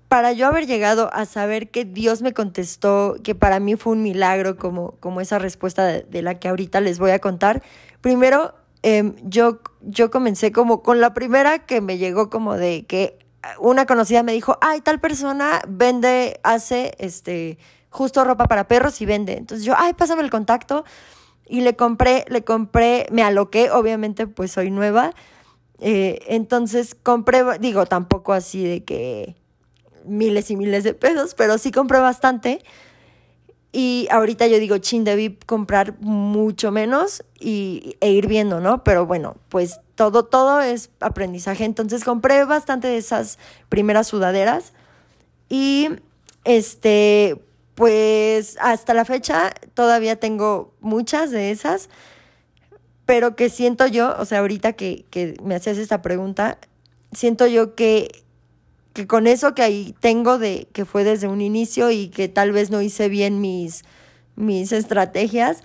para 0.09 0.33
yo 0.33 0.45
haber 0.45 0.67
llegado 0.67 1.09
a 1.13 1.25
saber 1.25 1.69
que 1.69 1.85
Dios 1.85 2.21
me 2.21 2.33
contestó, 2.33 3.15
que 3.23 3.33
para 3.33 3.59
mí 3.59 3.75
fue 3.75 3.93
un 3.93 4.03
milagro, 4.03 4.57
como, 4.57 4.91
como 4.99 5.21
esa 5.21 5.39
respuesta 5.39 5.85
de, 5.85 6.03
de 6.03 6.21
la 6.21 6.35
que 6.35 6.49
ahorita 6.49 6.81
les 6.81 6.99
voy 6.99 7.11
a 7.11 7.19
contar, 7.19 7.63
primero 8.01 8.53
Em, 8.81 9.15
yo, 9.23 9.59
yo 9.81 10.09
comencé 10.09 10.51
como 10.51 10.81
con 10.83 11.01
la 11.01 11.13
primera 11.13 11.59
que 11.65 11.81
me 11.81 11.97
llegó 11.97 12.29
como 12.29 12.55
de 12.55 12.85
que 12.85 13.19
una 13.59 13.85
conocida 13.85 14.23
me 14.23 14.33
dijo, 14.33 14.57
ay, 14.61 14.81
tal 14.81 14.99
persona 14.99 15.61
vende, 15.67 16.39
hace 16.43 16.93
este, 16.99 17.57
justo 17.89 18.23
ropa 18.23 18.47
para 18.47 18.67
perros 18.67 19.01
y 19.01 19.05
vende. 19.05 19.33
Entonces 19.33 19.65
yo, 19.65 19.73
ay, 19.77 19.93
pásame 19.93 20.21
el 20.23 20.29
contacto. 20.29 20.85
Y 21.47 21.61
le 21.61 21.75
compré, 21.75 22.25
le 22.29 22.43
compré, 22.43 23.07
me 23.11 23.23
aloqué, 23.23 23.71
obviamente 23.71 24.27
pues 24.27 24.51
soy 24.51 24.69
nueva. 24.69 25.13
Eh, 25.79 26.19
entonces 26.27 26.95
compré, 26.95 27.43
digo, 27.59 27.85
tampoco 27.85 28.33
así 28.33 28.63
de 28.63 28.83
que 28.83 29.35
miles 30.05 30.51
y 30.51 30.55
miles 30.55 30.83
de 30.83 30.93
pesos, 30.93 31.33
pero 31.35 31.57
sí 31.57 31.71
compré 31.71 31.99
bastante. 31.99 32.61
Y 33.71 34.07
ahorita 34.09 34.47
yo 34.47 34.59
digo, 34.59 34.79
chin, 34.79 35.03
debí 35.03 35.37
comprar 35.45 35.99
mucho 35.99 36.71
menos 36.71 37.23
y, 37.39 37.97
e 38.01 38.11
ir 38.11 38.27
viendo, 38.27 38.59
¿no? 38.59 38.83
Pero 38.83 39.05
bueno, 39.05 39.35
pues 39.49 39.79
todo, 39.93 40.25
todo 40.25 40.59
es 40.61 40.89
aprendizaje. 40.99 41.65
Entonces 41.65 42.03
compré 42.03 42.43
bastante 42.45 42.87
de 42.87 42.97
esas 42.97 43.37
primeras 43.69 44.07
sudaderas. 44.07 44.73
Y 45.49 45.89
este, 46.45 47.39
pues 47.75 48.57
hasta 48.59 48.95
la 48.95 49.05
fecha 49.05 49.53
todavía 49.75 50.15
tengo 50.15 50.73
muchas 50.81 51.29
de 51.29 51.51
esas. 51.51 51.89
Pero 53.05 53.35
que 53.35 53.49
siento 53.49 53.85
yo, 53.85 54.15
o 54.17 54.25
sea, 54.25 54.39
ahorita 54.39 54.73
que, 54.73 55.05
que 55.11 55.35
me 55.43 55.55
hacías 55.55 55.77
esta 55.77 56.01
pregunta, 56.01 56.57
siento 57.11 57.45
yo 57.45 57.75
que 57.75 58.23
que 58.99 59.07
con 59.07 59.27
eso 59.27 59.55
que 59.55 59.61
ahí 59.61 59.95
tengo 60.01 60.37
de 60.37 60.67
que 60.73 60.83
fue 60.83 61.05
desde 61.05 61.29
un 61.29 61.39
inicio 61.39 61.89
y 61.89 62.09
que 62.09 62.27
tal 62.27 62.51
vez 62.51 62.69
no 62.69 62.81
hice 62.81 63.07
bien 63.07 63.39
mis, 63.39 63.85
mis 64.35 64.73
estrategias, 64.73 65.63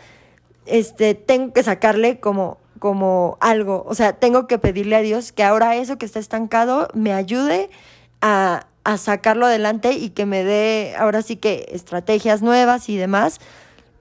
este, 0.67 1.17
tengo 1.17 1.53
que 1.53 1.64
sacarle 1.64 2.21
como, 2.21 2.59
como 2.79 3.37
algo, 3.41 3.85
o 3.88 3.95
sea, 3.97 4.12
tengo 4.12 4.47
que 4.47 4.61
pedirle 4.61 4.95
a 4.95 5.00
Dios 5.00 5.33
que 5.33 5.43
ahora 5.43 5.75
eso 5.75 5.99
que 5.99 6.07
está 6.07 6.21
estancado 6.21 6.87
me 6.95 7.12
ayude 7.12 7.71
a, 8.21 8.69
a 8.85 8.99
sacarlo 8.99 9.47
adelante 9.47 9.95
y 9.95 10.11
que 10.11 10.26
me 10.26 10.45
dé 10.45 10.95
ahora 10.97 11.21
sí 11.21 11.35
que 11.35 11.67
estrategias 11.73 12.41
nuevas 12.41 12.88
y 12.88 12.97
demás, 12.97 13.41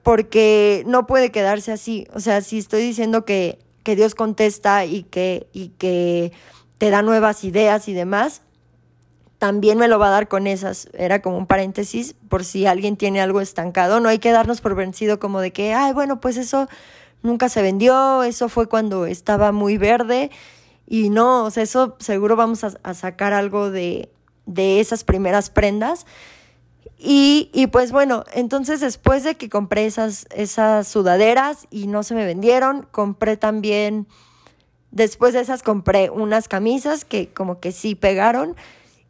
porque 0.04 0.84
no 0.86 1.08
puede 1.08 1.32
quedarse 1.32 1.72
así, 1.72 2.06
o 2.14 2.20
sea, 2.20 2.40
si 2.40 2.58
estoy 2.58 2.82
diciendo 2.82 3.24
que, 3.24 3.58
que 3.82 3.96
Dios 3.96 4.14
contesta 4.14 4.84
y 4.84 5.02
que, 5.02 5.48
y 5.52 5.70
que 5.70 6.30
te 6.78 6.90
da 6.90 7.02
nuevas 7.02 7.42
ideas 7.42 7.88
y 7.88 7.94
demás, 7.94 8.43
también 9.38 9.78
me 9.78 9.88
lo 9.88 9.98
va 9.98 10.08
a 10.08 10.10
dar 10.10 10.28
con 10.28 10.46
esas. 10.46 10.88
Era 10.94 11.20
como 11.22 11.36
un 11.36 11.46
paréntesis 11.46 12.14
por 12.28 12.44
si 12.44 12.66
alguien 12.66 12.96
tiene 12.96 13.20
algo 13.20 13.40
estancado. 13.40 14.00
No 14.00 14.08
hay 14.08 14.18
que 14.18 14.32
darnos 14.32 14.60
por 14.60 14.74
vencido 14.74 15.18
como 15.18 15.40
de 15.40 15.52
que, 15.52 15.74
ay, 15.74 15.92
bueno, 15.92 16.20
pues 16.20 16.36
eso 16.36 16.68
nunca 17.22 17.48
se 17.48 17.62
vendió, 17.62 18.22
eso 18.22 18.48
fue 18.48 18.68
cuando 18.68 19.06
estaba 19.06 19.52
muy 19.52 19.76
verde. 19.76 20.30
Y 20.86 21.10
no, 21.10 21.44
o 21.44 21.50
sea, 21.50 21.62
eso 21.62 21.96
seguro 21.98 22.36
vamos 22.36 22.62
a, 22.64 22.94
sacar 22.94 23.32
algo 23.32 23.70
de, 23.70 24.10
de 24.46 24.80
esas 24.80 25.04
primeras 25.04 25.50
prendas. 25.50 26.06
Y, 26.98 27.50
y, 27.52 27.66
pues 27.66 27.92
bueno, 27.92 28.24
entonces 28.34 28.80
después 28.80 29.24
de 29.24 29.34
que 29.34 29.50
compré 29.50 29.84
esas, 29.84 30.26
esas 30.34 30.86
sudaderas 30.88 31.66
y 31.70 31.86
no 31.86 32.02
se 32.02 32.14
me 32.14 32.24
vendieron, 32.24 32.86
compré 32.90 33.36
también, 33.36 34.06
después 34.90 35.34
de 35.34 35.40
esas 35.40 35.62
compré 35.62 36.08
unas 36.08 36.48
camisas 36.48 37.04
que 37.04 37.28
como 37.28 37.60
que 37.60 37.72
sí 37.72 37.94
pegaron 37.94 38.56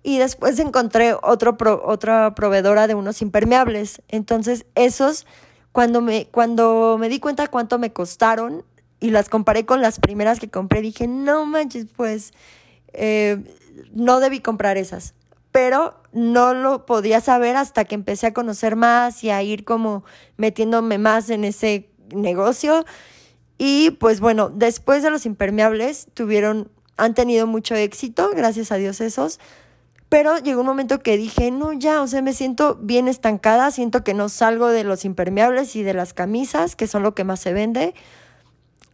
y 0.07 0.19
después 0.19 0.59
encontré 0.59 1.15
otro 1.23 1.57
otra 1.83 2.35
proveedora 2.35 2.87
de 2.87 2.95
unos 2.95 3.23
impermeables. 3.23 4.03
Entonces, 4.09 4.67
esos, 4.75 5.27
cuando 5.73 6.03
me, 6.03 6.27
cuando 6.27 6.99
me 7.01 7.09
di 7.09 7.19
cuenta 7.19 7.49
cuánto 7.49 7.79
me 7.79 7.93
costaron 7.93 8.65
y 9.01 9.11
las 9.11 9.31
comparé 9.31 9.65
con 9.65 9.81
las 9.81 9.99
primeras 9.99 10.39
que 10.39 10.51
compré, 10.51 10.83
dije, 10.83 11.09
no 11.09 11.47
manches, 11.47 11.87
pues 11.97 12.33
eh, 12.93 13.43
no 13.95 14.21
debí 14.21 14.41
comprar 14.41 14.77
esas. 14.77 15.15
Pero 15.53 15.95
no 16.13 16.53
lo 16.53 16.85
podía 16.85 17.23
saber 17.23 17.57
hasta 17.57 17.87
que 17.87 17.95
empecé 17.95 18.27
a 18.27 18.35
conocer 18.35 18.77
más 18.77 19.25
y 19.25 19.31
a 19.31 19.43
ir 19.43 19.65
como 19.65 20.05
metiéndome 20.37 20.99
más 20.99 21.31
en 21.31 21.45
ese 21.45 21.89
negocio. 22.15 22.85
Y 23.57 23.93
pues 23.93 24.21
bueno, 24.21 24.51
después 24.51 25.03
de 25.03 25.11
los 25.11 25.25
impermeables 25.25 26.09
tuvieron, 26.13 26.71
han 26.99 27.15
tenido 27.15 27.47
mucho 27.47 27.75
éxito, 27.75 28.29
gracias 28.35 28.71
a 28.71 28.77
Dios 28.77 29.01
esos 29.01 29.41
pero 30.15 30.39
llegó 30.39 30.61
un 30.61 30.69
momento 30.69 31.01
que 31.01 31.17
dije, 31.17 31.51
no, 31.51 31.73
ya, 31.73 32.01
o 32.01 32.07
sea, 32.07 32.23
me 32.23 32.35
siento 32.35 32.77
bien 32.81 33.09
estancada, 33.09 33.73
siento 33.73 34.05
que 34.05 34.15
no 34.15 34.29
salgo 34.29 34.69
de 34.69 34.85
los 34.85 35.05
impermeables 35.05 35.75
y 35.75 35.83
de 35.83 35.93
las 35.93 36.15
camisas, 36.15 36.77
que 36.77 36.87
son 36.87 37.03
lo 37.03 37.17
que 37.17 37.25
más 37.25 37.41
se 37.41 37.53
vende, 37.53 37.95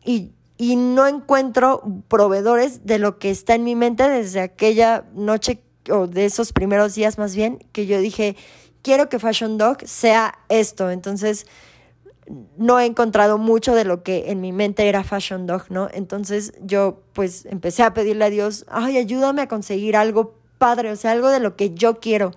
y, 0.02 0.32
y 0.56 0.76
no 0.76 1.06
encuentro 1.06 1.82
proveedores 2.08 2.86
de 2.86 2.98
lo 2.98 3.18
que 3.18 3.30
está 3.30 3.54
en 3.54 3.64
mi 3.64 3.74
mente 3.74 4.08
desde 4.08 4.40
aquella 4.40 5.04
noche 5.12 5.62
o 5.90 6.06
de 6.06 6.24
esos 6.24 6.54
primeros 6.54 6.94
días 6.94 7.18
más 7.18 7.36
bien, 7.36 7.58
que 7.72 7.84
yo 7.84 7.98
dije, 7.98 8.34
quiero 8.80 9.10
que 9.10 9.18
Fashion 9.18 9.58
Dog 9.58 9.86
sea 9.86 10.38
esto. 10.48 10.90
Entonces, 10.90 11.46
no 12.56 12.80
he 12.80 12.86
encontrado 12.86 13.36
mucho 13.36 13.74
de 13.74 13.84
lo 13.84 14.02
que 14.02 14.30
en 14.30 14.40
mi 14.40 14.52
mente 14.52 14.88
era 14.88 15.04
Fashion 15.04 15.46
Dog, 15.46 15.64
¿no? 15.68 15.90
Entonces 15.92 16.54
yo 16.62 17.02
pues 17.12 17.44
empecé 17.44 17.82
a 17.82 17.92
pedirle 17.92 18.24
a 18.24 18.30
Dios, 18.30 18.64
ay, 18.70 18.96
ayúdame 18.96 19.42
a 19.42 19.48
conseguir 19.48 19.96
algo 19.96 20.39
padre, 20.60 20.92
o 20.92 20.96
sea, 20.96 21.10
algo 21.10 21.30
de 21.30 21.40
lo 21.40 21.56
que 21.56 21.74
yo 21.74 21.98
quiero. 21.98 22.30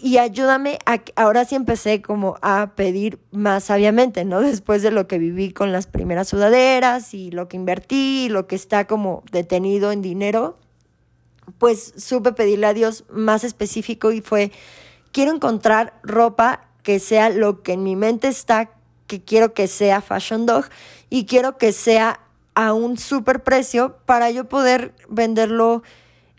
Y 0.00 0.16
ayúdame 0.16 0.78
a, 0.86 1.02
ahora 1.14 1.44
sí 1.44 1.54
empecé 1.54 2.00
como 2.00 2.36
a 2.40 2.72
pedir 2.74 3.20
más 3.30 3.64
sabiamente, 3.64 4.24
¿no? 4.24 4.40
Después 4.40 4.82
de 4.82 4.90
lo 4.90 5.06
que 5.06 5.18
viví 5.18 5.52
con 5.52 5.70
las 5.70 5.86
primeras 5.86 6.28
sudaderas 6.28 7.12
y 7.12 7.30
lo 7.30 7.46
que 7.46 7.58
invertí, 7.58 8.28
lo 8.30 8.46
que 8.46 8.56
está 8.56 8.86
como 8.86 9.22
detenido 9.30 9.92
en 9.92 10.00
dinero, 10.00 10.58
pues 11.58 11.92
supe 11.98 12.32
pedirle 12.32 12.66
a 12.66 12.74
Dios 12.74 13.04
más 13.10 13.44
específico 13.44 14.10
y 14.10 14.22
fue, 14.22 14.50
quiero 15.12 15.32
encontrar 15.32 16.00
ropa 16.02 16.66
que 16.82 16.98
sea 16.98 17.28
lo 17.28 17.62
que 17.62 17.74
en 17.74 17.82
mi 17.82 17.94
mente 17.94 18.28
está, 18.28 18.70
que 19.06 19.22
quiero 19.22 19.52
que 19.52 19.66
sea 19.66 20.00
Fashion 20.00 20.46
Dog 20.46 20.64
y 21.10 21.26
quiero 21.26 21.58
que 21.58 21.72
sea 21.72 22.20
a 22.54 22.72
un 22.72 22.96
super 22.96 23.42
precio 23.42 23.98
para 24.06 24.30
yo 24.30 24.48
poder 24.48 24.94
venderlo 25.08 25.82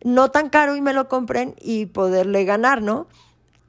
no 0.05 0.29
tan 0.29 0.49
caro 0.49 0.75
y 0.75 0.81
me 0.81 0.93
lo 0.93 1.09
compren 1.09 1.55
y 1.59 1.87
poderle 1.87 2.45
ganar, 2.45 2.83
¿no? 2.83 3.07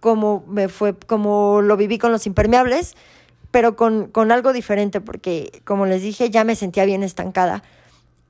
Como 0.01 0.45
me 0.47 0.69
fue, 0.69 0.95
como 0.95 1.63
lo 1.63 1.79
viví 1.79 1.97
con 1.97 2.13
los 2.13 2.27
impermeables, 2.27 2.95
pero 3.51 3.75
con, 3.75 4.09
con 4.09 4.31
algo 4.31 4.53
diferente, 4.53 5.01
porque 5.01 5.63
como 5.65 5.87
les 5.87 6.03
dije, 6.03 6.29
ya 6.29 6.45
me 6.45 6.55
sentía 6.55 6.85
bien 6.85 7.03
estancada. 7.03 7.63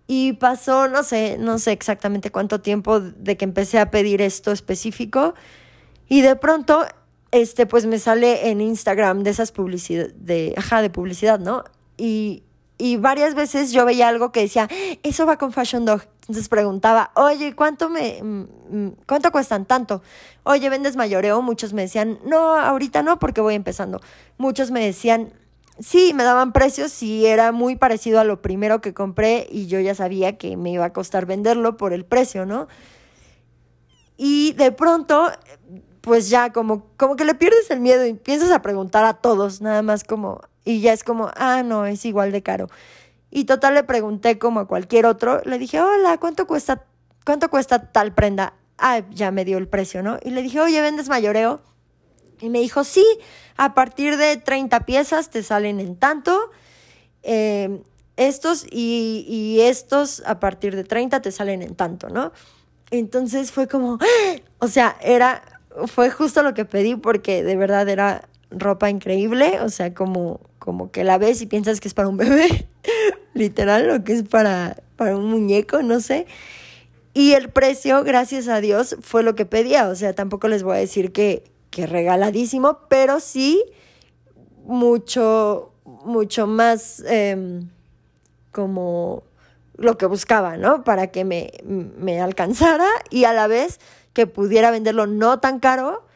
Y 0.06 0.34
pasó, 0.34 0.86
no 0.86 1.02
sé, 1.02 1.36
no 1.36 1.58
sé 1.58 1.72
exactamente 1.72 2.30
cuánto 2.30 2.60
tiempo 2.60 3.00
de 3.00 3.36
que 3.36 3.44
empecé 3.44 3.80
a 3.80 3.90
pedir 3.90 4.22
esto 4.22 4.52
específico. 4.52 5.34
Y 6.08 6.20
de 6.20 6.36
pronto, 6.36 6.86
este, 7.32 7.66
pues 7.66 7.86
me 7.86 7.98
sale 7.98 8.50
en 8.50 8.60
Instagram 8.60 9.24
de 9.24 9.30
esas 9.30 9.50
publicidad, 9.50 10.10
de, 10.10 10.54
ajá, 10.56 10.80
de 10.80 10.90
publicidad, 10.90 11.40
¿no? 11.40 11.64
Y, 11.96 12.44
y 12.78 12.98
varias 12.98 13.34
veces 13.34 13.72
yo 13.72 13.84
veía 13.84 14.06
algo 14.06 14.30
que 14.30 14.42
decía, 14.42 14.68
eso 15.02 15.26
va 15.26 15.38
con 15.38 15.52
Fashion 15.52 15.84
Dog. 15.84 16.02
Entonces 16.28 16.48
preguntaba, 16.48 17.12
oye, 17.14 17.54
¿cuánto 17.54 17.88
me, 17.88 18.20
mm, 18.20 18.46
mm, 18.70 18.92
cuánto 19.06 19.30
cuestan 19.30 19.64
tanto? 19.64 20.02
Oye, 20.42 20.68
¿vendes 20.68 20.96
mayoreo? 20.96 21.40
Muchos 21.40 21.72
me 21.72 21.82
decían, 21.82 22.18
no, 22.24 22.56
ahorita 22.56 23.02
no, 23.02 23.20
porque 23.20 23.40
voy 23.40 23.54
empezando. 23.54 24.00
Muchos 24.36 24.72
me 24.72 24.84
decían, 24.84 25.32
sí, 25.78 26.12
me 26.14 26.24
daban 26.24 26.52
precios 26.52 27.00
y 27.02 27.26
era 27.26 27.52
muy 27.52 27.76
parecido 27.76 28.18
a 28.18 28.24
lo 28.24 28.42
primero 28.42 28.80
que 28.80 28.92
compré 28.92 29.46
y 29.50 29.68
yo 29.68 29.78
ya 29.78 29.94
sabía 29.94 30.36
que 30.36 30.56
me 30.56 30.70
iba 30.72 30.86
a 30.86 30.92
costar 30.92 31.26
venderlo 31.26 31.76
por 31.76 31.92
el 31.92 32.04
precio, 32.04 32.44
¿no? 32.44 32.66
Y 34.16 34.52
de 34.54 34.72
pronto, 34.72 35.30
pues 36.00 36.28
ya 36.28 36.52
como, 36.52 36.86
como 36.96 37.16
que 37.16 37.24
le 37.24 37.34
pierdes 37.34 37.70
el 37.70 37.80
miedo 37.80 38.04
y 38.04 38.14
piensas 38.14 38.50
a 38.50 38.62
preguntar 38.62 39.04
a 39.04 39.14
todos, 39.14 39.60
nada 39.60 39.82
más 39.82 40.02
como, 40.02 40.40
y 40.64 40.80
ya 40.80 40.92
es 40.92 41.04
como, 41.04 41.30
ah, 41.36 41.62
no, 41.62 41.86
es 41.86 42.04
igual 42.04 42.32
de 42.32 42.42
caro. 42.42 42.68
Y 43.36 43.44
total 43.44 43.74
le 43.74 43.84
pregunté 43.84 44.38
como 44.38 44.60
a 44.60 44.66
cualquier 44.66 45.04
otro, 45.04 45.42
le 45.44 45.58
dije, 45.58 45.78
hola, 45.78 46.16
¿cuánto 46.16 46.46
cuesta, 46.46 46.86
cuánto 47.22 47.50
cuesta 47.50 47.92
tal 47.92 48.14
prenda? 48.14 48.54
Ah, 48.78 49.02
ya 49.10 49.30
me 49.30 49.44
dio 49.44 49.58
el 49.58 49.68
precio, 49.68 50.02
¿no? 50.02 50.18
Y 50.24 50.30
le 50.30 50.40
dije, 50.40 50.58
oye, 50.58 50.80
¿vendes 50.80 51.10
mayoreo? 51.10 51.60
Y 52.40 52.48
me 52.48 52.60
dijo, 52.60 52.82
sí, 52.82 53.04
a 53.58 53.74
partir 53.74 54.16
de 54.16 54.38
30 54.38 54.86
piezas 54.86 55.28
te 55.28 55.42
salen 55.42 55.80
en 55.80 55.96
tanto. 55.96 56.50
Eh, 57.22 57.82
estos 58.16 58.64
y, 58.70 59.58
estos 59.60 60.22
a 60.24 60.40
partir 60.40 60.74
de 60.74 60.84
30 60.84 61.20
te 61.20 61.30
salen 61.30 61.60
en 61.60 61.74
tanto, 61.74 62.08
¿no? 62.08 62.32
Entonces 62.90 63.52
fue 63.52 63.68
como, 63.68 63.98
o 64.60 64.68
sea, 64.68 64.96
era, 65.02 65.42
fue 65.88 66.08
justo 66.08 66.42
lo 66.42 66.54
que 66.54 66.64
pedí 66.64 66.96
porque 66.96 67.42
de 67.42 67.56
verdad 67.56 67.86
era 67.90 68.30
ropa 68.50 68.90
increíble, 68.90 69.60
o 69.60 69.68
sea, 69.68 69.94
como, 69.94 70.40
como 70.58 70.90
que 70.90 71.04
la 71.04 71.18
ves 71.18 71.40
y 71.42 71.46
piensas 71.46 71.80
que 71.80 71.88
es 71.88 71.94
para 71.94 72.08
un 72.08 72.16
bebé, 72.18 72.68
literal, 73.34 73.90
o 73.90 74.04
que 74.04 74.12
es 74.14 74.22
para, 74.22 74.82
para 74.96 75.16
un 75.16 75.26
muñeco, 75.26 75.82
no 75.82 76.00
sé. 76.00 76.26
Y 77.14 77.32
el 77.32 77.48
precio, 77.48 78.04
gracias 78.04 78.48
a 78.48 78.60
Dios, 78.60 78.96
fue 79.00 79.22
lo 79.22 79.34
que 79.34 79.46
pedía, 79.46 79.88
o 79.88 79.94
sea, 79.94 80.14
tampoco 80.14 80.48
les 80.48 80.62
voy 80.62 80.76
a 80.76 80.80
decir 80.80 81.12
que, 81.12 81.44
que 81.70 81.86
regaladísimo, 81.86 82.80
pero 82.88 83.20
sí 83.20 83.62
mucho, 84.64 85.72
mucho 85.84 86.46
más 86.46 87.02
em, 87.06 87.68
como 88.52 89.22
lo 89.76 89.96
que 89.98 90.06
buscaba, 90.06 90.56
¿no? 90.56 90.84
Para 90.84 91.08
que 91.08 91.24
me, 91.24 91.52
me 91.64 92.20
alcanzara 92.20 92.88
y 93.10 93.24
a 93.24 93.32
la 93.32 93.46
vez 93.46 93.78
que 94.12 94.26
pudiera 94.26 94.70
venderlo 94.70 95.06
no 95.06 95.38
tan 95.40 95.60
caro 95.60 96.06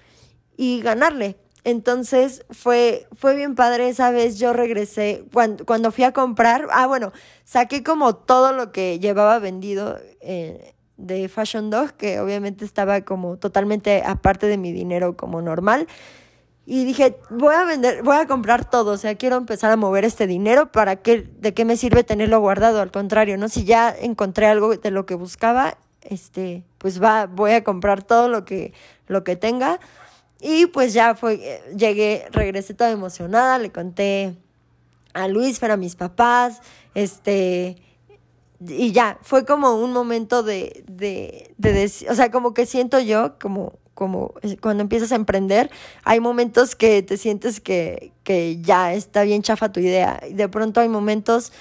y 0.57 0.81
ganarle. 0.81 1.37
Entonces 1.65 2.45
fue, 2.51 3.07
fue 3.15 3.35
bien 3.35 3.55
padre 3.55 3.89
esa 3.89 4.11
vez. 4.11 4.39
Yo 4.39 4.53
regresé 4.53 5.25
cuando, 5.33 5.65
cuando 5.65 5.93
fui 5.93 6.05
a 6.05 6.13
comprar. 6.13 6.69
Ah, 6.73 6.87
bueno, 6.87 7.13
saqué 7.45 7.83
como 7.83 8.15
todo 8.15 8.53
lo 8.53 8.73
que 8.73 8.99
llevaba 8.99 9.39
vendido 9.39 9.99
eh, 10.21 10.75
de 10.97 11.29
Fashion 11.29 11.71
Dog, 11.71 11.93
que 11.95 12.21
obviamente 12.21 12.65
estaba 12.65 13.03
como 13.03 13.37
totalmente 13.37 14.03
aparte 14.05 14.47
de 14.47 14.57
mi 14.57 14.73
dinero 14.73 15.17
como 15.17 15.43
normal. 15.43 15.87
Y 16.67 16.85
dije, 16.85 17.17
voy 17.31 17.55
a 17.55 17.65
vender, 17.65 18.03
voy 18.03 18.17
a 18.17 18.27
comprar 18.27 18.69
todo, 18.69 18.93
o 18.93 18.97
sea, 18.97 19.17
quiero 19.17 19.37
empezar 19.37 19.73
a 19.73 19.77
mover 19.77 20.05
este 20.05 20.29
dinero, 20.29 20.71
¿para 20.71 20.97
qué, 20.97 21.29
de 21.41 21.53
qué 21.53 21.65
me 21.65 21.77
sirve 21.77 22.05
tenerlo 22.05 22.39
guardado? 22.39 22.81
Al 22.81 22.93
contrario, 22.93 23.37
¿no? 23.39 23.49
Si 23.49 23.65
ya 23.65 23.91
encontré 23.91 24.47
algo 24.47 24.77
de 24.77 24.91
lo 24.93 25.05
que 25.05 25.17
buscaba, 25.17 25.79
este, 26.03 26.63
pues 26.79 27.03
va, 27.03 27.27
voy 27.27 27.53
a 27.53 27.65
comprar 27.65 28.03
todo 28.05 28.29
lo 28.29 28.45
que, 28.45 28.73
lo 29.09 29.25
que 29.25 29.35
tenga. 29.35 29.81
Y 30.41 30.67
pues 30.67 30.93
ya 30.93 31.15
fue, 31.15 31.63
llegué, 31.77 32.27
regresé 32.31 32.75
toda 32.75 32.91
emocionada, 32.91 33.59
le 33.59 33.71
conté 33.71 34.37
a 35.13 35.29
Luis, 35.29 35.63
a 35.63 35.77
mis 35.77 35.97
papás, 35.97 36.61
este, 36.95 37.77
y 38.61 38.93
ya, 38.93 39.19
fue 39.23 39.45
como 39.45 39.75
un 39.75 39.93
momento 39.93 40.43
de, 40.43 40.85
de, 40.87 41.55
de, 41.59 41.93
o 42.09 42.15
sea, 42.15 42.31
como 42.31 42.55
que 42.55 42.67
siento 42.67 43.01
yo, 43.01 43.39
como 43.39 43.79
como 44.01 44.33
cuando 44.63 44.81
empiezas 44.83 45.13
a 45.13 45.17
emprender, 45.17 45.71
hay 46.05 46.21
momentos 46.21 46.75
que 46.75 47.03
te 47.03 47.19
sientes 47.19 47.61
que, 47.61 48.13
que 48.25 48.59
ya 48.63 48.95
está 48.95 49.25
bien 49.25 49.43
chafa 49.43 49.73
tu 49.73 49.81
idea. 49.81 50.23
Y 50.27 50.33
de 50.33 50.49
pronto 50.49 50.81
hay 50.81 50.89
momentos 50.89 51.53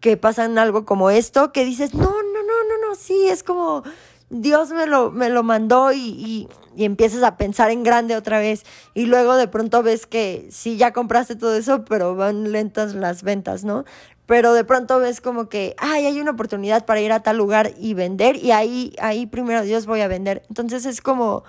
que 0.00 0.16
pasan 0.16 0.56
algo 0.56 0.86
como 0.86 1.10
esto, 1.10 1.52
que 1.52 1.66
dices, 1.66 1.92
no, 1.92 2.00
no, 2.00 2.42
no, 2.42 2.64
no, 2.68 2.88
no, 2.88 2.94
sí, 2.94 3.28
es 3.28 3.42
como 3.42 3.82
Dios 4.30 4.70
me 4.70 4.86
lo, 4.86 5.10
me 5.10 5.30
lo 5.30 5.42
mandó 5.42 5.92
y, 5.92 5.98
y, 5.98 6.48
y, 6.74 6.84
empiezas 6.84 7.22
a 7.22 7.36
pensar 7.36 7.70
en 7.70 7.84
grande 7.84 8.16
otra 8.16 8.38
vez. 8.38 8.64
Y 8.94 9.06
luego 9.06 9.36
de 9.36 9.48
pronto 9.48 9.82
ves 9.82 10.06
que 10.06 10.48
sí, 10.50 10.76
ya 10.76 10.92
compraste 10.92 11.36
todo 11.36 11.54
eso, 11.54 11.84
pero 11.84 12.16
van 12.16 12.50
lentas 12.50 12.94
las 12.94 13.22
ventas, 13.22 13.64
¿no? 13.64 13.84
Pero 14.26 14.52
de 14.54 14.64
pronto 14.64 14.98
ves 14.98 15.20
como 15.20 15.48
que, 15.48 15.76
ay, 15.78 16.06
hay 16.06 16.20
una 16.20 16.32
oportunidad 16.32 16.84
para 16.84 17.00
ir 17.00 17.12
a 17.12 17.20
tal 17.20 17.36
lugar 17.36 17.72
y 17.78 17.94
vender 17.94 18.36
y 18.36 18.50
ahí, 18.50 18.94
ahí 19.00 19.26
primero 19.26 19.62
Dios 19.62 19.86
voy 19.86 20.00
a 20.00 20.08
vender. 20.08 20.42
Entonces 20.48 20.84
es 20.86 21.00
como 21.00 21.44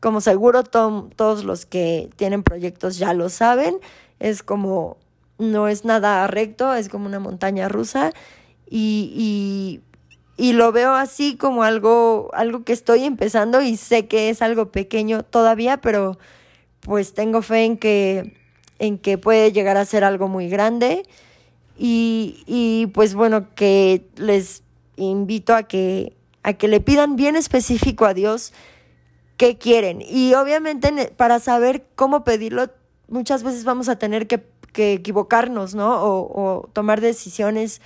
como 0.00 0.22
seguro 0.22 0.64
todos 0.64 1.44
los 1.44 1.66
que 1.66 2.10
tienen 2.16 2.42
proyectos 2.42 2.96
ya 2.96 3.12
lo 3.12 3.28
saben, 3.28 3.78
es 4.18 4.42
como, 4.42 4.96
no 5.38 5.68
es 5.68 5.84
nada 5.84 6.26
recto, 6.26 6.74
es 6.74 6.88
como 6.88 7.06
una 7.06 7.20
montaña 7.20 7.68
rusa 7.68 8.12
y, 8.68 9.12
y, 9.14 9.80
y 10.40 10.54
lo 10.54 10.72
veo 10.72 10.94
así 10.94 11.36
como 11.36 11.64
algo, 11.64 12.30
algo 12.32 12.64
que 12.64 12.72
estoy 12.72 13.04
empezando 13.04 13.60
y 13.60 13.76
sé 13.76 14.06
que 14.06 14.30
es 14.30 14.40
algo 14.40 14.72
pequeño 14.72 15.22
todavía, 15.22 15.82
pero 15.82 16.18
pues 16.80 17.12
tengo 17.12 17.42
fe 17.42 17.64
en 17.64 17.76
que, 17.76 18.34
en 18.78 18.96
que 18.96 19.18
puede 19.18 19.52
llegar 19.52 19.76
a 19.76 19.84
ser 19.84 20.02
algo 20.02 20.28
muy 20.28 20.48
grande 20.48 21.02
y, 21.76 22.42
y 22.46 22.86
pues 22.94 23.12
bueno, 23.12 23.54
que 23.54 24.06
les 24.16 24.62
invito 24.96 25.54
a 25.54 25.64
que, 25.64 26.16
a 26.42 26.54
que 26.54 26.68
le 26.68 26.80
pidan 26.80 27.16
bien 27.16 27.36
específico 27.36 28.06
a 28.06 28.14
Dios 28.14 28.54
qué 29.36 29.58
quieren. 29.58 30.00
Y 30.00 30.32
obviamente 30.32 31.12
para 31.18 31.38
saber 31.38 31.84
cómo 31.96 32.24
pedirlo, 32.24 32.70
muchas 33.08 33.42
veces 33.42 33.64
vamos 33.64 33.90
a 33.90 33.96
tener 33.96 34.26
que, 34.26 34.42
equivocarnos, 34.72 35.74
¿no? 35.74 36.02
O, 36.02 36.70
tomar 36.72 37.02
decisiones 37.02 37.82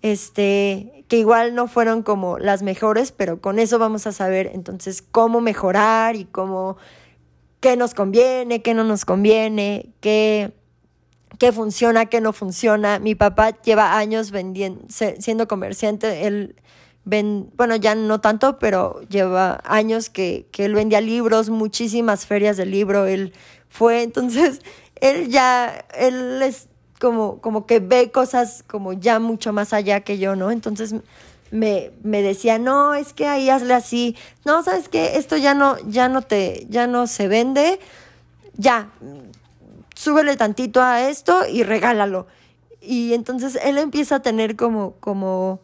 este, 0.00 0.99
que 1.10 1.18
igual 1.18 1.56
no 1.56 1.66
fueron 1.66 2.04
como 2.04 2.38
las 2.38 2.62
mejores, 2.62 3.10
pero 3.10 3.40
con 3.40 3.58
eso 3.58 3.80
vamos 3.80 4.06
a 4.06 4.12
saber 4.12 4.52
entonces 4.54 5.02
cómo 5.02 5.40
mejorar 5.40 6.14
y 6.14 6.24
cómo, 6.24 6.76
qué 7.58 7.76
nos 7.76 7.94
conviene, 7.94 8.62
qué 8.62 8.74
no 8.74 8.84
nos 8.84 9.04
conviene, 9.04 9.92
qué, 9.98 10.52
qué 11.40 11.50
funciona, 11.50 12.06
qué 12.06 12.20
no 12.20 12.32
funciona. 12.32 13.00
Mi 13.00 13.16
papá 13.16 13.60
lleva 13.60 13.98
años 13.98 14.30
vendiendo, 14.30 14.86
siendo 14.88 15.48
comerciante, 15.48 16.28
él 16.28 16.54
bueno, 17.04 17.74
ya 17.74 17.96
no 17.96 18.20
tanto, 18.20 18.60
pero 18.60 19.00
lleva 19.08 19.60
años 19.64 20.10
que, 20.10 20.46
que 20.52 20.64
él 20.64 20.76
vendía 20.76 21.00
libros, 21.00 21.50
muchísimas 21.50 22.24
ferias 22.24 22.56
de 22.56 22.66
libro, 22.66 23.06
él 23.06 23.32
fue, 23.68 24.02
entonces, 24.04 24.60
él 25.00 25.28
ya, 25.28 25.84
él 25.98 26.40
es 26.40 26.69
como, 27.00 27.40
como 27.40 27.66
que 27.66 27.80
ve 27.80 28.12
cosas 28.12 28.62
como 28.68 28.92
ya 28.92 29.18
mucho 29.18 29.52
más 29.52 29.72
allá 29.72 30.02
que 30.02 30.18
yo, 30.18 30.36
¿no? 30.36 30.50
Entonces 30.50 30.94
me, 31.50 31.90
me 32.04 32.22
decía, 32.22 32.58
no, 32.58 32.94
es 32.94 33.12
que 33.12 33.26
ahí 33.26 33.50
hazle 33.50 33.74
así, 33.74 34.16
no, 34.44 34.62
sabes 34.62 34.88
que 34.88 35.16
esto 35.16 35.36
ya 35.36 35.54
no, 35.54 35.76
ya 35.88 36.08
no 36.08 36.22
te, 36.22 36.66
ya 36.68 36.86
no 36.86 37.06
se 37.06 37.26
vende, 37.26 37.80
ya, 38.54 38.90
súbele 39.94 40.36
tantito 40.36 40.82
a 40.82 41.08
esto 41.08 41.48
y 41.48 41.64
regálalo. 41.64 42.26
Y 42.82 43.14
entonces 43.14 43.58
él 43.64 43.78
empieza 43.78 44.16
a 44.16 44.22
tener 44.22 44.54
como, 44.56 44.94
como 45.00 45.60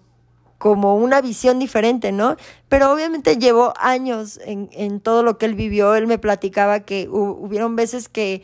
como 0.59 0.97
una 0.97 1.21
visión 1.21 1.59
diferente, 1.59 2.13
¿no? 2.13 2.37
Pero 2.71 2.91
obviamente 2.91 3.37
llevó 3.37 3.75
años 3.77 4.41
en, 4.43 4.71
en 4.73 5.01
todo 5.01 5.23
lo 5.23 5.37
que 5.37 5.45
él 5.45 5.55
vivió. 5.55 5.95
Él 5.95 6.07
me 6.07 6.17
platicaba 6.19 6.81
que 6.81 7.09
hubieron 7.11 7.77
veces 7.77 8.09
que, 8.09 8.43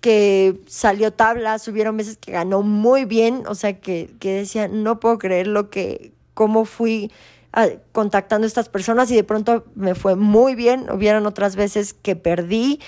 que 0.00 0.60
salió 0.66 1.12
tablas, 1.12 1.66
hubieron 1.68 1.96
veces 1.96 2.16
que 2.16 2.32
ganó 2.32 2.62
muy 2.62 3.04
bien, 3.04 3.44
o 3.46 3.54
sea, 3.54 3.80
que, 3.80 4.10
que 4.18 4.32
decía, 4.32 4.68
no 4.68 5.00
puedo 5.00 5.18
creer 5.18 5.46
lo 5.46 5.70
que, 5.70 6.12
cómo 6.34 6.64
fui 6.64 7.12
ah, 7.52 7.68
contactando 7.92 8.46
a 8.46 8.48
estas 8.48 8.68
personas 8.68 9.10
y 9.10 9.16
de 9.16 9.24
pronto 9.24 9.64
me 9.74 9.94
fue 9.94 10.16
muy 10.16 10.54
bien, 10.54 10.90
hubieron 10.90 11.26
otras 11.26 11.56
veces 11.56 11.92
que 11.92 12.16
perdí 12.16 12.80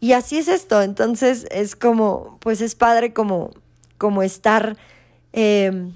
y 0.00 0.12
así 0.12 0.38
es 0.38 0.48
esto, 0.48 0.82
entonces 0.82 1.46
es 1.50 1.76
como, 1.76 2.38
pues 2.40 2.60
es 2.60 2.74
padre 2.74 3.12
como, 3.12 3.50
como 3.98 4.22
estar... 4.22 4.76
Eh, 5.32 5.90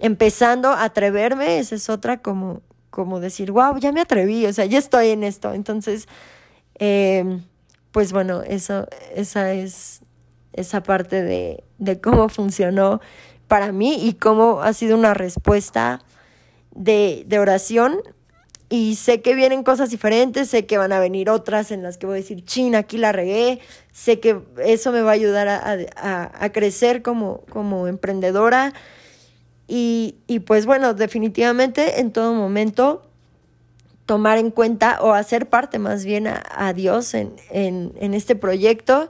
empezando 0.00 0.70
a 0.70 0.84
atreverme, 0.84 1.58
esa 1.58 1.76
es 1.76 1.88
otra 1.88 2.20
como, 2.22 2.62
como 2.88 3.20
decir, 3.20 3.52
wow, 3.52 3.78
ya 3.78 3.92
me 3.92 4.00
atreví, 4.00 4.46
o 4.46 4.52
sea, 4.52 4.64
ya 4.64 4.78
estoy 4.78 5.10
en 5.10 5.22
esto. 5.22 5.52
Entonces, 5.52 6.08
em, 6.74 7.44
pues 7.92 8.12
bueno, 8.12 8.42
eso, 8.42 8.86
esa 9.14 9.52
es 9.52 10.00
esa 10.52 10.82
parte 10.82 11.22
de, 11.22 11.64
de 11.78 12.00
cómo 12.00 12.28
funcionó 12.28 13.00
para 13.48 13.72
mí 13.72 14.06
y 14.06 14.14
cómo 14.14 14.62
ha 14.62 14.72
sido 14.72 14.96
una 14.96 15.14
respuesta 15.14 16.00
de, 16.72 17.24
de 17.26 17.38
oración. 17.38 18.00
Y 18.72 18.94
sé 18.94 19.20
que 19.20 19.34
vienen 19.34 19.64
cosas 19.64 19.90
diferentes, 19.90 20.48
sé 20.48 20.64
que 20.64 20.78
van 20.78 20.92
a 20.92 21.00
venir 21.00 21.28
otras 21.28 21.72
en 21.72 21.82
las 21.82 21.98
que 21.98 22.06
voy 22.06 22.14
a 22.14 22.22
decir, 22.22 22.44
chin, 22.44 22.76
aquí 22.76 22.98
la 22.98 23.10
regué, 23.10 23.58
sé 23.90 24.20
que 24.20 24.40
eso 24.64 24.92
me 24.92 25.02
va 25.02 25.10
a 25.10 25.14
ayudar 25.14 25.48
a, 25.48 25.76
a, 25.96 26.44
a 26.44 26.52
crecer 26.52 27.02
como, 27.02 27.40
como 27.50 27.88
emprendedora, 27.88 28.72
y, 29.66 30.18
y 30.28 30.38
pues 30.40 30.66
bueno, 30.66 30.94
definitivamente 30.94 31.98
en 31.98 32.12
todo 32.12 32.32
momento 32.32 33.09
tomar 34.10 34.38
en 34.38 34.50
cuenta 34.50 34.98
o 35.02 35.12
hacer 35.12 35.48
parte 35.48 35.78
más 35.78 36.04
bien 36.04 36.26
a, 36.26 36.72
Dios 36.72 37.14
en, 37.14 37.32
en, 37.52 38.12
este 38.12 38.34
proyecto 38.34 39.08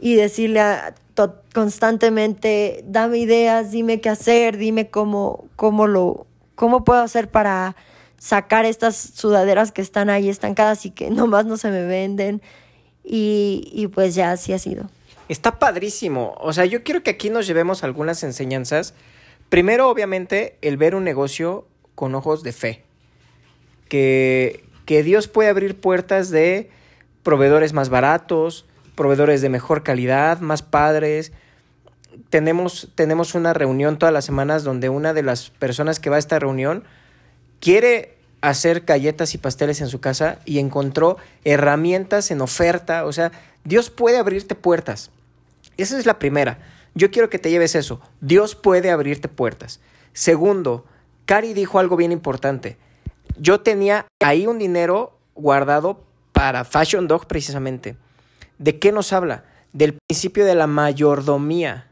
y 0.00 0.14
decirle 0.14 0.60
a, 0.60 0.94
constantemente, 1.52 2.82
dame 2.86 3.18
ideas, 3.18 3.72
dime 3.72 4.00
qué 4.00 4.08
hacer, 4.08 4.56
dime 4.56 4.88
cómo, 4.88 5.44
cómo, 5.54 5.86
lo, 5.86 6.26
cómo 6.54 6.82
puedo 6.82 7.02
hacer 7.02 7.28
para 7.28 7.76
sacar 8.16 8.64
estas 8.64 8.96
sudaderas 8.96 9.70
que 9.70 9.82
están 9.82 10.08
ahí 10.08 10.30
estancadas 10.30 10.86
y 10.86 10.92
que 10.92 11.10
nomás 11.10 11.44
no 11.44 11.58
se 11.58 11.68
me 11.68 11.84
venden. 11.84 12.40
Y 13.04 13.86
pues 13.92 14.14
ya 14.14 14.32
así 14.32 14.54
ha 14.54 14.58
sido. 14.58 14.88
Está 15.28 15.58
padrísimo. 15.58 16.36
O 16.40 16.54
sea, 16.54 16.64
yo 16.64 16.82
quiero 16.84 17.02
que 17.02 17.10
aquí 17.10 17.28
nos 17.28 17.46
llevemos 17.46 17.84
algunas 17.84 18.22
enseñanzas 18.22 18.94
Primero, 19.52 19.90
obviamente, 19.90 20.56
el 20.62 20.78
ver 20.78 20.94
un 20.94 21.04
negocio 21.04 21.66
con 21.94 22.14
ojos 22.14 22.42
de 22.42 22.54
fe. 22.54 22.84
Que, 23.92 25.02
Dios 25.04 25.28
puede 25.28 25.50
abrir 25.50 25.78
puertas 25.78 26.30
de 26.30 26.70
proveedores 27.22 27.74
más 27.74 27.90
baratos, 27.90 28.64
proveedores 28.94 29.42
de 29.42 29.50
mejor 29.50 29.82
calidad, 29.82 30.40
más 30.40 30.62
padres. 30.62 31.32
Tenemos, 32.30 32.88
tenemos 32.94 33.34
una 33.34 33.52
reunión 33.52 33.98
todas 33.98 34.14
las 34.14 34.24
semanas 34.24 34.64
donde 34.64 34.88
una 34.88 35.12
de 35.12 35.22
las 35.22 35.50
personas 35.50 36.00
que 36.00 36.08
va 36.08 36.16
a 36.16 36.18
esta 36.18 36.38
reunión 36.38 36.84
quiere 37.60 38.16
hacer 38.40 38.80
galletas 38.80 39.34
y 39.34 39.38
pasteles 39.38 39.82
en 39.82 39.88
su 39.88 40.00
casa 40.00 40.38
y 40.46 40.58
encontró 40.58 41.18
herramientas 41.44 42.30
en 42.30 42.40
oferta. 42.40 43.04
O 43.04 43.12
sea, 43.12 43.30
Dios 43.64 43.90
puede 43.90 44.16
abrirte 44.16 44.54
puertas. 44.54 45.10
Esa 45.76 45.98
es 45.98 46.06
la 46.06 46.18
primera. 46.18 46.58
Yo 46.94 47.10
quiero 47.10 47.28
que 47.28 47.38
te 47.38 47.50
lleves 47.50 47.74
eso. 47.74 48.00
Dios 48.22 48.54
puede 48.54 48.90
abrirte 48.90 49.28
puertas. 49.28 49.80
Segundo, 50.14 50.86
Cari 51.26 51.52
dijo 51.52 51.78
algo 51.78 51.96
bien 51.96 52.12
importante. 52.12 52.78
Yo 53.38 53.60
tenía 53.60 54.06
ahí 54.20 54.46
un 54.46 54.58
dinero 54.58 55.18
guardado 55.34 56.04
para 56.32 56.64
Fashion 56.64 57.08
Dog 57.08 57.26
precisamente. 57.26 57.96
¿De 58.58 58.78
qué 58.78 58.92
nos 58.92 59.12
habla? 59.12 59.44
Del 59.72 59.98
principio 60.08 60.44
de 60.44 60.54
la 60.54 60.66
mayordomía. 60.66 61.88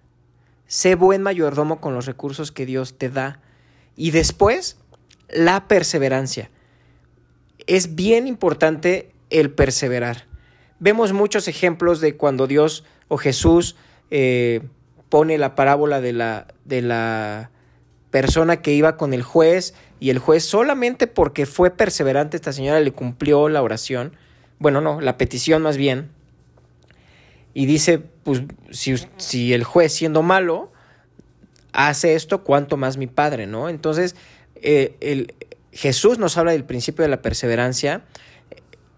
Sé 0.67 0.95
buen 0.95 1.23
mayordomo 1.23 1.81
con 1.81 1.95
los 1.95 2.07
recursos 2.07 2.53
que 2.53 2.67
Dios 2.67 2.99
te 2.99 3.11
da. 3.11 3.41
Y 3.97 4.11
después, 4.13 4.77
la 5.29 5.67
perseverancia. 5.67 6.51
Es 7.67 7.95
bien 7.95 8.27
importante 8.27 9.13
el 9.31 9.51
perseverar. 9.51 10.27
Vemos 10.79 11.13
muchos 11.13 11.49
ejemplos 11.49 12.01
de 12.01 12.17
cuando 12.17 12.47
Dios 12.47 12.85
o 13.09 13.17
Jesús 13.17 13.77
eh, 14.11 14.63
pone 15.09 15.39
la 15.39 15.55
parábola 15.55 16.01
de 16.01 16.13
la, 16.13 16.47
de 16.65 16.83
la 16.83 17.51
persona 18.11 18.63
que 18.63 18.73
iba 18.73 18.97
con 18.97 19.13
el 19.13 19.23
juez 19.23 19.75
y 20.01 20.11
el 20.11 20.19
juez 20.19 20.45
solamente 20.45 21.07
porque 21.07 21.45
fue 21.47 21.71
perseverante 21.71 22.37
esta 22.37 22.53
señora 22.53 22.81
le 22.81 22.93
cumplió 22.93 23.49
la 23.51 23.63
oración, 23.63 24.17
bueno, 24.59 24.81
no, 24.81 25.01
la 25.01 25.19
petición 25.19 25.63
más 25.63 25.77
bien, 25.77 26.11
y 27.53 27.67
dice, 27.67 27.99
pues 27.99 28.43
si, 28.71 28.95
si 29.19 29.53
el 29.53 29.65
juez 29.65 29.93
siendo 29.93 30.23
malo 30.23 30.73
hace 31.73 32.15
esto, 32.15 32.43
¿cuánto 32.43 32.77
más 32.77 32.97
mi 32.97 33.07
padre, 33.07 33.47
no? 33.47 33.69
Entonces, 33.69 34.17
eh, 34.57 34.97
el, 35.01 35.35
Jesús 35.73 36.19
nos 36.19 36.39
habla 36.39 36.53
del 36.53 36.65
principio 36.65 37.03
de 37.03 37.09
la 37.09 37.23
perseverancia 37.23 38.05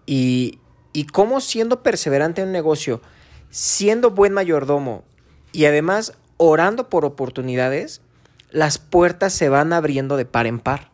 y, 0.05 0.59
y 0.93 1.05
cómo 1.05 1.41
siendo 1.41 1.83
perseverante 1.83 2.41
en 2.41 2.47
un 2.47 2.53
negocio, 2.53 3.01
siendo 3.49 4.11
buen 4.11 4.33
mayordomo 4.33 5.03
y 5.51 5.65
además 5.65 6.13
orando 6.37 6.89
por 6.89 7.05
oportunidades, 7.05 8.01
las 8.51 8.77
puertas 8.77 9.33
se 9.33 9.49
van 9.49 9.73
abriendo 9.73 10.15
de 10.15 10.25
par 10.25 10.47
en 10.47 10.59
par. 10.59 10.92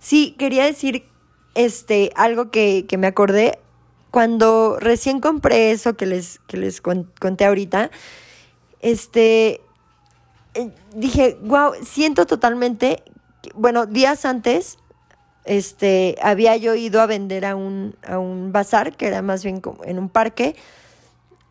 Sí, 0.00 0.34
quería 0.38 0.64
decir 0.64 1.04
este, 1.54 2.12
algo 2.14 2.50
que, 2.50 2.86
que 2.88 2.98
me 2.98 3.06
acordé. 3.06 3.58
Cuando 4.10 4.78
recién 4.80 5.20
compré 5.20 5.72
eso 5.72 5.96
que 5.96 6.06
les, 6.06 6.38
que 6.46 6.56
les 6.56 6.80
conté 6.80 7.44
ahorita, 7.44 7.90
este, 8.80 9.60
eh, 10.54 10.70
dije, 10.94 11.36
wow, 11.42 11.72
siento 11.82 12.24
totalmente, 12.24 13.02
bueno, 13.54 13.84
días 13.84 14.24
antes, 14.24 14.78
este, 15.44 16.16
había 16.22 16.56
yo 16.56 16.74
ido 16.74 17.00
a 17.00 17.06
vender 17.06 17.44
a 17.44 17.56
un, 17.56 17.94
a 18.06 18.18
un 18.18 18.52
bazar, 18.52 18.96
que 18.96 19.06
era 19.06 19.22
más 19.22 19.44
bien 19.44 19.60
como 19.60 19.84
en 19.84 19.98
un 19.98 20.08
parque, 20.08 20.56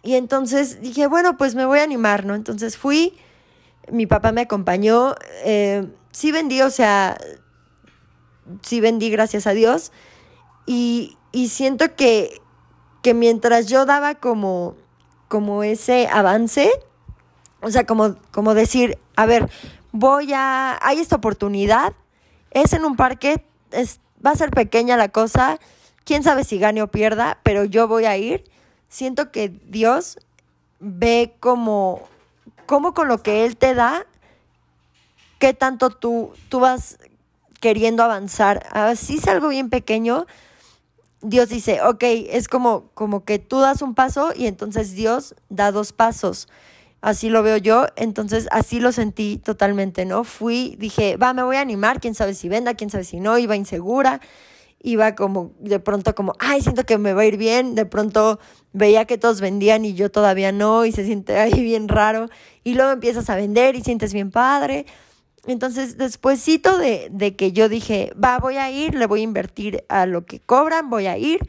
y 0.02 0.16
entonces 0.16 0.82
dije, 0.82 1.08
bueno, 1.08 1.38
pues 1.38 1.56
me 1.56 1.66
voy 1.66 1.80
a 1.80 1.84
animar, 1.84 2.26
¿no? 2.26 2.36
Entonces 2.36 2.78
fui, 2.78 3.18
mi 3.92 4.06
papá 4.08 4.32
me 4.32 4.42
acompañó, 4.42 5.16
eh, 5.44 5.88
sí 6.12 6.32
vendí, 6.32 6.62
o 6.62 6.70
sea, 6.70 7.18
sí 8.62 8.82
vendí, 8.82 9.10
gracias 9.10 9.48
a 9.48 9.52
Dios, 9.52 9.92
y, 10.66 11.18
y 11.32 11.50
siento 11.50 11.96
que 11.96 12.42
que 13.06 13.14
mientras 13.14 13.68
yo 13.68 13.86
daba 13.86 14.16
como, 14.16 14.76
como 15.28 15.62
ese 15.62 16.08
avance, 16.08 16.72
o 17.62 17.70
sea, 17.70 17.86
como, 17.86 18.16
como 18.32 18.56
decir, 18.56 18.98
a 19.16 19.28
ver, 19.28 19.48
voy 19.92 20.34
a, 20.34 20.80
hay 20.82 20.98
esta 20.98 21.18
oportunidad, 21.18 21.94
es 22.50 22.74
en 22.74 22.84
un 22.84 22.96
parque, 22.96 23.46
es, 23.70 24.00
va 24.26 24.32
a 24.32 24.36
ser 24.36 24.50
pequeña 24.50 24.98
la 24.98 25.10
cosa, 25.10 25.60
quién 26.04 26.24
sabe 26.24 26.44
si 26.44 26.58
gane 26.58 26.82
o 26.82 26.88
pierda, 26.88 27.38
pero 27.44 27.64
yo 27.64 27.88
voy 27.88 28.06
a 28.06 28.18
ir. 28.18 28.44
Siento 28.90 29.32
que 29.32 29.50
Dios 29.50 30.18
ve 30.80 31.36
como, 31.40 32.02
como 32.66 32.96
con 32.96 33.08
lo 33.08 33.22
que 33.22 33.46
Él 33.46 33.56
te 33.56 33.76
da, 33.76 34.08
qué 35.38 35.54
tanto 35.54 35.92
tú, 35.92 36.34
tú 36.50 36.60
vas 36.60 36.98
queriendo 37.60 38.04
avanzar. 38.04 38.66
Así 38.72 39.18
es 39.18 39.28
algo 39.28 39.50
bien 39.50 39.70
pequeño, 39.70 40.26
Dios 41.22 41.50
dice, 41.50 41.82
ok, 41.82 42.04
es 42.04 42.48
como, 42.48 42.92
como 42.94 43.24
que 43.26 43.40
tú 43.40 43.60
das 43.60 43.82
un 43.82 43.96
paso 43.96 44.32
y 44.36 44.46
entonces 44.46 44.94
Dios 44.94 45.34
da 45.50 45.72
dos 45.72 45.92
pasos. 45.92 46.48
Así 47.02 47.30
lo 47.30 47.42
veo 47.42 47.58
yo, 47.58 47.88
entonces 47.96 48.48
así 48.52 48.80
lo 48.80 48.92
sentí 48.92 49.38
totalmente, 49.38 50.06
¿no? 50.06 50.24
Fui, 50.24 50.76
dije, 50.78 51.18
va, 51.18 51.34
me 51.34 51.44
voy 51.44 51.56
a 51.56 51.62
animar, 51.62 52.00
quién 52.00 52.16
sabe 52.16 52.36
si 52.36 52.48
venda, 52.48 52.76
quién 52.76 52.90
sabe 52.90 53.04
si 53.04 53.20
no, 53.20 53.38
iba 53.40 53.56
insegura, 53.56 54.22
iba 54.82 55.16
como, 55.16 55.52
de 55.60 55.80
pronto 55.80 56.14
como, 56.14 56.34
ay, 56.38 56.62
siento 56.62 56.84
que 56.84 57.00
me 57.00 57.14
va 57.14 57.24
a 57.24 57.26
ir 57.26 57.38
bien, 57.38 57.74
de 57.74 57.86
pronto 57.86 58.40
veía 58.72 59.06
que 59.06 59.18
todos 59.18 59.42
vendían 59.42 59.84
y 59.84 59.96
yo 59.96 60.12
todavía 60.12 60.52
no, 60.52 60.86
y 60.86 60.92
se 60.92 61.06
siente 61.06 61.40
ahí 61.40 61.60
bien 61.62 61.88
raro, 61.88 62.30
y 62.64 62.76
luego 62.76 62.92
empiezas 62.92 63.30
a 63.32 63.36
vender 63.36 63.76
y 63.76 63.82
sientes 63.82 64.14
bien 64.14 64.30
padre, 64.30 64.86
entonces, 65.48 65.98
despuésito 65.98 66.78
de, 66.78 67.10
de 67.12 67.36
que 67.36 67.52
yo 67.52 67.70
dije, 67.70 68.12
va, 68.22 68.40
voy 68.40 68.58
a 68.58 68.72
ir, 68.72 68.96
le 68.96 69.06
voy 69.06 69.22
a 69.22 69.24
invertir 69.24 69.84
a 69.90 70.06
lo 70.06 70.26
que 70.26 70.40
cobran, 70.40 70.90
voy 70.90 71.08
a 71.08 71.18
ir. 71.18 71.40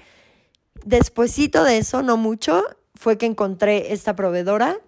Despuésito 0.85 1.65
de 1.65 1.79
eso, 1.79 2.03
no 2.03 2.17
mucho, 2.17 2.63
fue 2.95 3.19
que 3.19 3.27
encontré 3.27 3.93
esta 3.93 4.15
proveedora. 4.15 4.79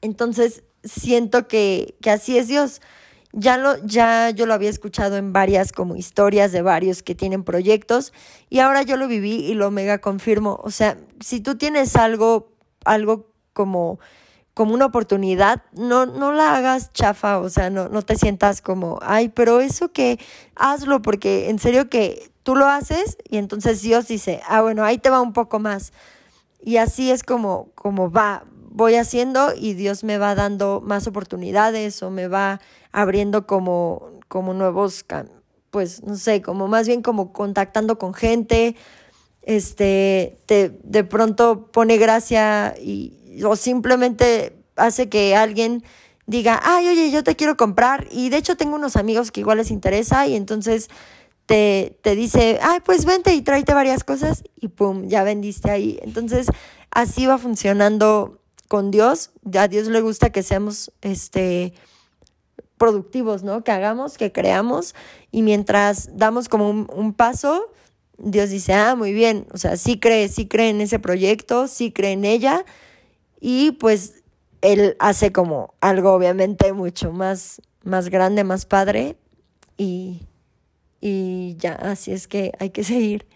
Entonces, 0.00 0.62
siento 0.84 1.48
que, 1.48 1.96
que 2.00 2.10
así 2.10 2.38
es 2.38 2.48
Dios. 2.48 2.80
Ya, 3.32 3.58
lo, 3.58 3.84
ya 3.84 4.30
yo 4.30 4.46
lo 4.46 4.54
había 4.54 4.70
escuchado 4.70 5.16
en 5.16 5.32
varias 5.32 5.72
como 5.72 5.96
historias 5.96 6.52
de 6.52 6.62
varios 6.62 7.02
que 7.02 7.16
tienen 7.16 7.42
proyectos 7.42 8.12
y 8.48 8.60
ahora 8.60 8.82
yo 8.82 8.96
lo 8.96 9.08
viví 9.08 9.46
y 9.46 9.54
lo 9.54 9.72
mega 9.72 9.98
confirmo. 10.00 10.60
O 10.62 10.70
sea, 10.70 10.98
si 11.20 11.40
tú 11.40 11.56
tienes 11.56 11.96
algo, 11.96 12.52
algo 12.84 13.32
como 13.52 13.98
como 14.54 14.72
una 14.72 14.86
oportunidad, 14.86 15.62
no, 15.72 16.06
no 16.06 16.32
la 16.32 16.56
hagas 16.56 16.92
chafa, 16.92 17.40
o 17.40 17.50
sea, 17.50 17.70
no, 17.70 17.88
no 17.88 18.02
te 18.02 18.16
sientas 18.16 18.62
como, 18.62 19.00
ay, 19.02 19.28
pero 19.28 19.60
eso 19.60 19.92
que 19.92 20.20
hazlo, 20.54 21.02
porque 21.02 21.50
en 21.50 21.58
serio 21.58 21.90
que 21.90 22.30
tú 22.44 22.54
lo 22.54 22.66
haces 22.68 23.18
y 23.28 23.38
entonces 23.38 23.82
Dios 23.82 24.06
dice, 24.06 24.40
ah, 24.48 24.62
bueno, 24.62 24.84
ahí 24.84 24.98
te 24.98 25.10
va 25.10 25.20
un 25.20 25.32
poco 25.32 25.58
más. 25.58 25.92
Y 26.60 26.76
así 26.76 27.10
es 27.10 27.24
como, 27.24 27.70
como 27.74 28.10
va, 28.10 28.44
voy 28.70 28.94
haciendo 28.94 29.52
y 29.56 29.74
Dios 29.74 30.04
me 30.04 30.18
va 30.18 30.36
dando 30.36 30.80
más 30.80 31.06
oportunidades 31.08 32.00
o 32.02 32.10
me 32.10 32.28
va 32.28 32.60
abriendo 32.92 33.46
como, 33.48 34.20
como 34.28 34.54
nuevos, 34.54 35.04
pues, 35.70 36.04
no 36.04 36.16
sé, 36.16 36.42
como 36.42 36.68
más 36.68 36.86
bien 36.86 37.02
como 37.02 37.32
contactando 37.32 37.98
con 37.98 38.14
gente, 38.14 38.76
este, 39.42 40.38
te, 40.46 40.78
de 40.84 41.04
pronto 41.04 41.70
pone 41.72 41.98
gracia 41.98 42.74
y 42.80 43.23
o 43.44 43.56
simplemente 43.56 44.56
hace 44.76 45.08
que 45.08 45.34
alguien 45.36 45.82
diga, 46.26 46.60
ay, 46.62 46.88
oye, 46.88 47.10
yo 47.10 47.22
te 47.22 47.36
quiero 47.36 47.56
comprar 47.56 48.06
y 48.10 48.30
de 48.30 48.38
hecho 48.38 48.56
tengo 48.56 48.76
unos 48.76 48.96
amigos 48.96 49.30
que 49.30 49.40
igual 49.40 49.58
les 49.58 49.70
interesa 49.70 50.26
y 50.26 50.36
entonces 50.36 50.88
te, 51.46 51.98
te 52.02 52.14
dice, 52.14 52.58
ay, 52.62 52.80
pues 52.84 53.04
vente 53.04 53.34
y 53.34 53.42
tráete 53.42 53.74
varias 53.74 54.04
cosas 54.04 54.44
y 54.56 54.68
pum, 54.68 55.08
ya 55.08 55.22
vendiste 55.22 55.70
ahí. 55.70 55.98
Entonces 56.02 56.46
así 56.90 57.26
va 57.26 57.38
funcionando 57.38 58.40
con 58.68 58.90
Dios. 58.90 59.30
A 59.54 59.68
Dios 59.68 59.88
le 59.88 60.00
gusta 60.00 60.30
que 60.30 60.42
seamos 60.42 60.92
este 61.02 61.74
productivos, 62.78 63.44
¿no? 63.44 63.62
Que 63.62 63.70
hagamos, 63.70 64.18
que 64.18 64.32
creamos 64.32 64.94
y 65.30 65.42
mientras 65.42 66.16
damos 66.16 66.48
como 66.48 66.68
un, 66.68 66.88
un 66.92 67.12
paso, 67.12 67.70
Dios 68.18 68.50
dice, 68.50 68.72
ah, 68.72 68.96
muy 68.96 69.12
bien, 69.12 69.46
o 69.52 69.58
sea, 69.58 69.76
sí 69.76 69.98
cree, 70.00 70.28
sí 70.28 70.48
cree 70.48 70.70
en 70.70 70.80
ese 70.80 70.98
proyecto, 70.98 71.68
sí 71.68 71.92
cree 71.92 72.12
en 72.12 72.24
ella 72.24 72.64
y 73.46 73.72
pues 73.72 74.22
él 74.62 74.96
hace 75.00 75.30
como 75.30 75.74
algo 75.82 76.14
obviamente 76.14 76.72
mucho 76.72 77.12
más, 77.12 77.60
más 77.82 78.08
grande, 78.08 78.42
más 78.42 78.64
padre 78.64 79.18
y, 79.76 80.22
y 81.02 81.54
ya, 81.58 81.74
así 81.74 82.12
es 82.12 82.26
que 82.26 82.52
hay 82.58 82.70
que 82.70 82.84
seguir. 82.84 83.26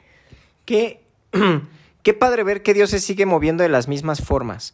Qué, 0.64 1.04
qué 2.02 2.14
padre 2.14 2.42
ver 2.42 2.62
que 2.62 2.72
Dios 2.72 2.88
se 2.88 3.00
sigue 3.00 3.26
moviendo 3.26 3.62
de 3.64 3.68
las 3.68 3.86
mismas 3.86 4.22
formas. 4.22 4.72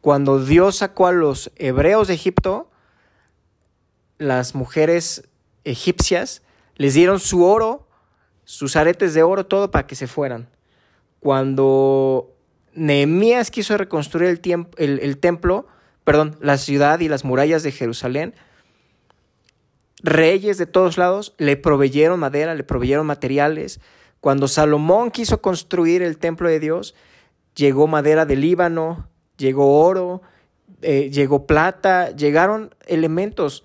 Cuando 0.00 0.44
Dios 0.44 0.76
sacó 0.76 1.08
a 1.08 1.12
los 1.12 1.50
hebreos 1.56 2.06
de 2.06 2.14
Egipto, 2.14 2.70
las 4.18 4.54
mujeres 4.54 5.24
egipcias 5.64 6.42
les 6.76 6.94
dieron 6.94 7.18
su 7.18 7.42
oro, 7.42 7.88
sus 8.44 8.76
aretes 8.76 9.14
de 9.14 9.24
oro, 9.24 9.46
todo 9.46 9.72
para 9.72 9.88
que 9.88 9.96
se 9.96 10.06
fueran. 10.06 10.48
Cuando 11.18 12.35
Nehemías 12.76 13.50
quiso 13.50 13.76
reconstruir 13.76 14.40
el, 14.76 14.98
el, 15.00 15.18
templo, 15.18 15.66
perdón, 16.04 16.36
la 16.40 16.58
ciudad 16.58 17.00
y 17.00 17.08
las 17.08 17.24
murallas 17.24 17.62
de 17.62 17.72
Jerusalén. 17.72 18.34
reyes 20.02 20.58
de 20.58 20.66
todos 20.66 20.98
lados 20.98 21.34
le 21.38 21.56
proveyeron 21.56 22.20
madera, 22.20 22.54
le 22.54 22.62
proveyeron 22.62 23.06
materiales. 23.06 23.80
Cuando 24.20 24.46
Salomón 24.46 25.10
quiso 25.10 25.40
construir 25.40 26.02
el 26.02 26.18
templo 26.18 26.48
de 26.48 26.60
Dios, 26.60 26.94
llegó 27.54 27.86
madera 27.86 28.26
del 28.26 28.42
Líbano, 28.42 29.08
llegó 29.36 29.80
oro, 29.82 30.22
eh, 30.82 31.10
llegó 31.10 31.46
plata, 31.46 32.10
llegaron 32.10 32.74
elementos. 32.86 33.64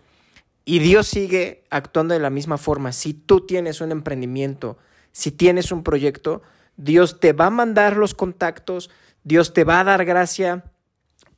Y 0.63 0.79
Dios 0.79 1.07
sigue 1.07 1.63
actuando 1.69 2.13
de 2.13 2.19
la 2.19 2.29
misma 2.29 2.57
forma. 2.57 2.93
Si 2.93 3.13
tú 3.13 3.45
tienes 3.45 3.81
un 3.81 3.91
emprendimiento, 3.91 4.77
si 5.11 5.31
tienes 5.31 5.71
un 5.71 5.83
proyecto, 5.83 6.41
Dios 6.81 7.19
te 7.19 7.31
va 7.31 7.45
a 7.45 7.51
mandar 7.51 7.95
los 7.95 8.15
contactos, 8.15 8.89
Dios 9.23 9.53
te 9.53 9.63
va 9.63 9.79
a 9.79 9.83
dar 9.83 10.03
gracia 10.03 10.63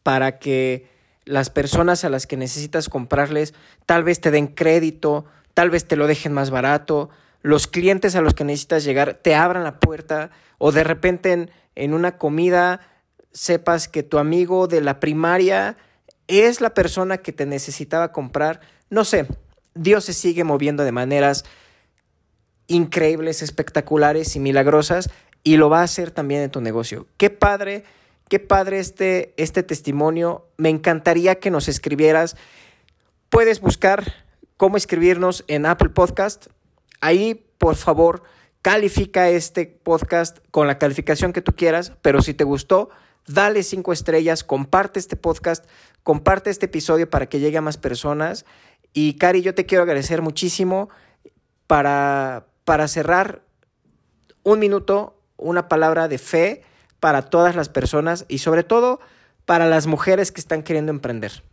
para 0.01 0.39
que 0.39 0.87
las 1.25 1.49
personas 1.49 2.05
a 2.05 2.09
las 2.09 2.27
que 2.27 2.37
necesitas 2.37 2.87
comprarles 2.87 3.53
tal 3.85 4.05
vez 4.05 4.21
te 4.21 4.31
den 4.31 4.47
crédito, 4.47 5.25
tal 5.53 5.69
vez 5.69 5.85
te 5.85 5.97
lo 5.97 6.07
dejen 6.07 6.31
más 6.31 6.49
barato, 6.49 7.09
los 7.41 7.67
clientes 7.67 8.15
a 8.15 8.21
los 8.21 8.33
que 8.33 8.45
necesitas 8.45 8.85
llegar 8.85 9.15
te 9.15 9.35
abran 9.35 9.65
la 9.65 9.81
puerta 9.81 10.29
o 10.59 10.71
de 10.71 10.85
repente 10.85 11.33
en, 11.33 11.51
en 11.75 11.93
una 11.93 12.17
comida 12.17 12.79
sepas 13.33 13.89
que 13.89 14.01
tu 14.01 14.19
amigo 14.19 14.67
de 14.67 14.79
la 14.79 15.01
primaria 15.01 15.75
es 16.27 16.61
la 16.61 16.73
persona 16.73 17.17
que 17.17 17.33
te 17.33 17.45
necesitaba 17.45 18.13
comprar. 18.13 18.61
No 18.89 19.03
sé, 19.03 19.27
Dios 19.75 20.05
se 20.05 20.13
sigue 20.13 20.45
moviendo 20.45 20.85
de 20.85 20.93
maneras 20.93 21.43
increíbles, 22.67 23.41
espectaculares 23.41 24.37
y 24.37 24.39
milagrosas 24.39 25.09
y 25.43 25.57
lo 25.57 25.69
va 25.69 25.81
a 25.81 25.83
hacer 25.83 26.11
también 26.11 26.41
en 26.41 26.51
tu 26.51 26.61
negocio. 26.61 27.07
Qué 27.17 27.29
padre, 27.29 27.83
qué 28.29 28.39
padre 28.39 28.79
este, 28.79 29.33
este 29.37 29.63
testimonio. 29.63 30.47
Me 30.57 30.69
encantaría 30.69 31.39
que 31.39 31.51
nos 31.51 31.67
escribieras. 31.67 32.37
Puedes 33.29 33.59
buscar 33.59 34.13
cómo 34.57 34.77
escribirnos 34.77 35.43
en 35.47 35.65
Apple 35.65 35.89
Podcast. 35.89 36.47
Ahí, 37.01 37.45
por 37.57 37.75
favor, 37.75 38.23
califica 38.61 39.29
este 39.29 39.65
podcast 39.65 40.39
con 40.51 40.67
la 40.67 40.79
calificación 40.79 41.33
que 41.33 41.41
tú 41.41 41.53
quieras, 41.53 41.91
pero 42.01 42.21
si 42.21 42.33
te 42.33 42.45
gustó, 42.45 42.89
dale 43.27 43.63
cinco 43.63 43.91
estrellas, 43.91 44.45
comparte 44.45 44.99
este 44.99 45.17
podcast, 45.17 45.65
comparte 46.03 46.49
este 46.49 46.67
episodio 46.67 47.09
para 47.09 47.27
que 47.27 47.39
llegue 47.39 47.57
a 47.57 47.61
más 47.61 47.77
personas. 47.77 48.45
Y 48.93 49.15
Cari, 49.15 49.41
yo 49.41 49.53
te 49.53 49.65
quiero 49.65 49.83
agradecer 49.83 50.21
muchísimo 50.21 50.89
para, 51.67 52.47
para 52.63 52.87
cerrar 52.87 53.41
un 54.43 54.59
minuto, 54.59 55.19
una 55.43 55.67
palabra 55.67 56.07
de 56.07 56.17
fe 56.17 56.63
para 56.99 57.21
todas 57.21 57.55
las 57.55 57.69
personas 57.69 58.25
y 58.27 58.39
sobre 58.39 58.63
todo 58.63 58.99
para 59.45 59.67
las 59.67 59.87
mujeres 59.87 60.31
que 60.31 60.41
están 60.41 60.63
queriendo 60.63 60.91
emprender. 60.91 61.43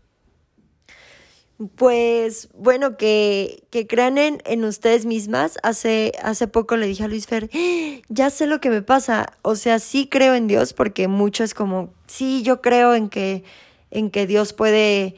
Pues 1.75 2.49
bueno, 2.55 2.97
que, 2.97 3.65
que 3.69 3.87
crean 3.87 4.17
en, 4.17 4.41
en, 4.47 4.65
ustedes 4.65 5.05
mismas. 5.05 5.59
Hace, 5.63 6.13
hace 6.23 6.49
poco 6.49 6.77
le 6.79 6.87
dije 6.87 7.05
a 7.05 7.09
Luis 7.09 7.27
Fer, 7.27 7.51
¡Ah! 7.53 8.01
ya 8.09 8.31
sé 8.31 8.47
lo 8.47 8.61
que 8.61 8.71
me 8.71 8.81
pasa. 8.81 9.35
O 9.43 9.57
sea, 9.57 9.79
sí 9.79 10.09
creo 10.09 10.35
en 10.35 10.47
Dios, 10.47 10.73
porque 10.73 11.07
mucho 11.07 11.45
es 11.45 11.53
como, 11.53 11.93
sí, 12.07 12.43
yo 12.43 12.63
creo 12.63 12.95
en 12.95 13.11
que, 13.11 13.45
en 13.91 14.11
que 14.11 14.27
Dios 14.27 14.55
puede, 14.55 15.17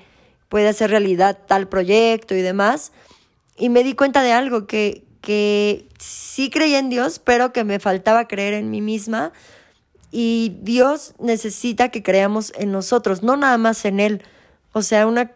puede 0.49 0.67
hacer 0.69 0.91
realidad 0.91 1.39
tal 1.47 1.69
proyecto 1.69 2.35
y 2.35 2.43
demás. 2.43 2.91
Y 3.57 3.69
me 3.69 3.85
di 3.85 3.95
cuenta 3.95 4.23
de 4.23 4.33
algo, 4.33 4.67
que, 4.67 5.05
que 5.23 5.89
sí 5.99 6.51
creía 6.51 6.79
en 6.79 6.91
Dios, 6.91 7.19
pero 7.19 7.55
que 7.55 7.65
me 7.65 7.81
faltaba 7.81 8.29
creer 8.29 8.53
en 8.53 8.71
mí 8.71 8.83
misma. 8.83 9.33
Y 10.11 10.59
Dios 10.61 11.15
necesita 11.19 11.89
que 11.89 12.03
creamos 12.03 12.53
en 12.57 12.71
nosotros, 12.71 13.23
no 13.23 13.39
nada 13.39 13.57
más 13.57 13.87
en 13.87 14.01
Él. 14.01 14.23
O 14.73 14.83
sea, 14.83 15.07
una 15.07 15.33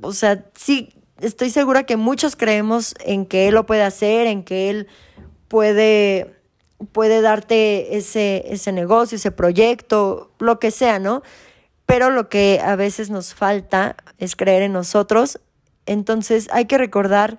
o 0.00 0.12
sea, 0.12 0.44
sí, 0.54 0.92
estoy 1.20 1.50
segura 1.50 1.84
que 1.84 1.96
muchos 1.96 2.36
creemos 2.36 2.94
en 3.04 3.26
que 3.26 3.48
Él 3.48 3.54
lo 3.54 3.66
puede 3.66 3.82
hacer, 3.82 4.26
en 4.26 4.44
que 4.44 4.70
Él 4.70 4.88
puede, 5.48 6.34
puede 6.92 7.20
darte 7.20 7.96
ese, 7.96 8.44
ese 8.48 8.72
negocio, 8.72 9.16
ese 9.16 9.30
proyecto, 9.30 10.30
lo 10.38 10.58
que 10.58 10.70
sea, 10.70 10.98
¿no? 10.98 11.22
Pero 11.86 12.10
lo 12.10 12.28
que 12.28 12.60
a 12.64 12.76
veces 12.76 13.10
nos 13.10 13.34
falta 13.34 13.96
es 14.18 14.36
creer 14.36 14.62
en 14.62 14.72
nosotros. 14.72 15.40
Entonces 15.86 16.48
hay 16.50 16.64
que 16.64 16.78
recordar 16.78 17.38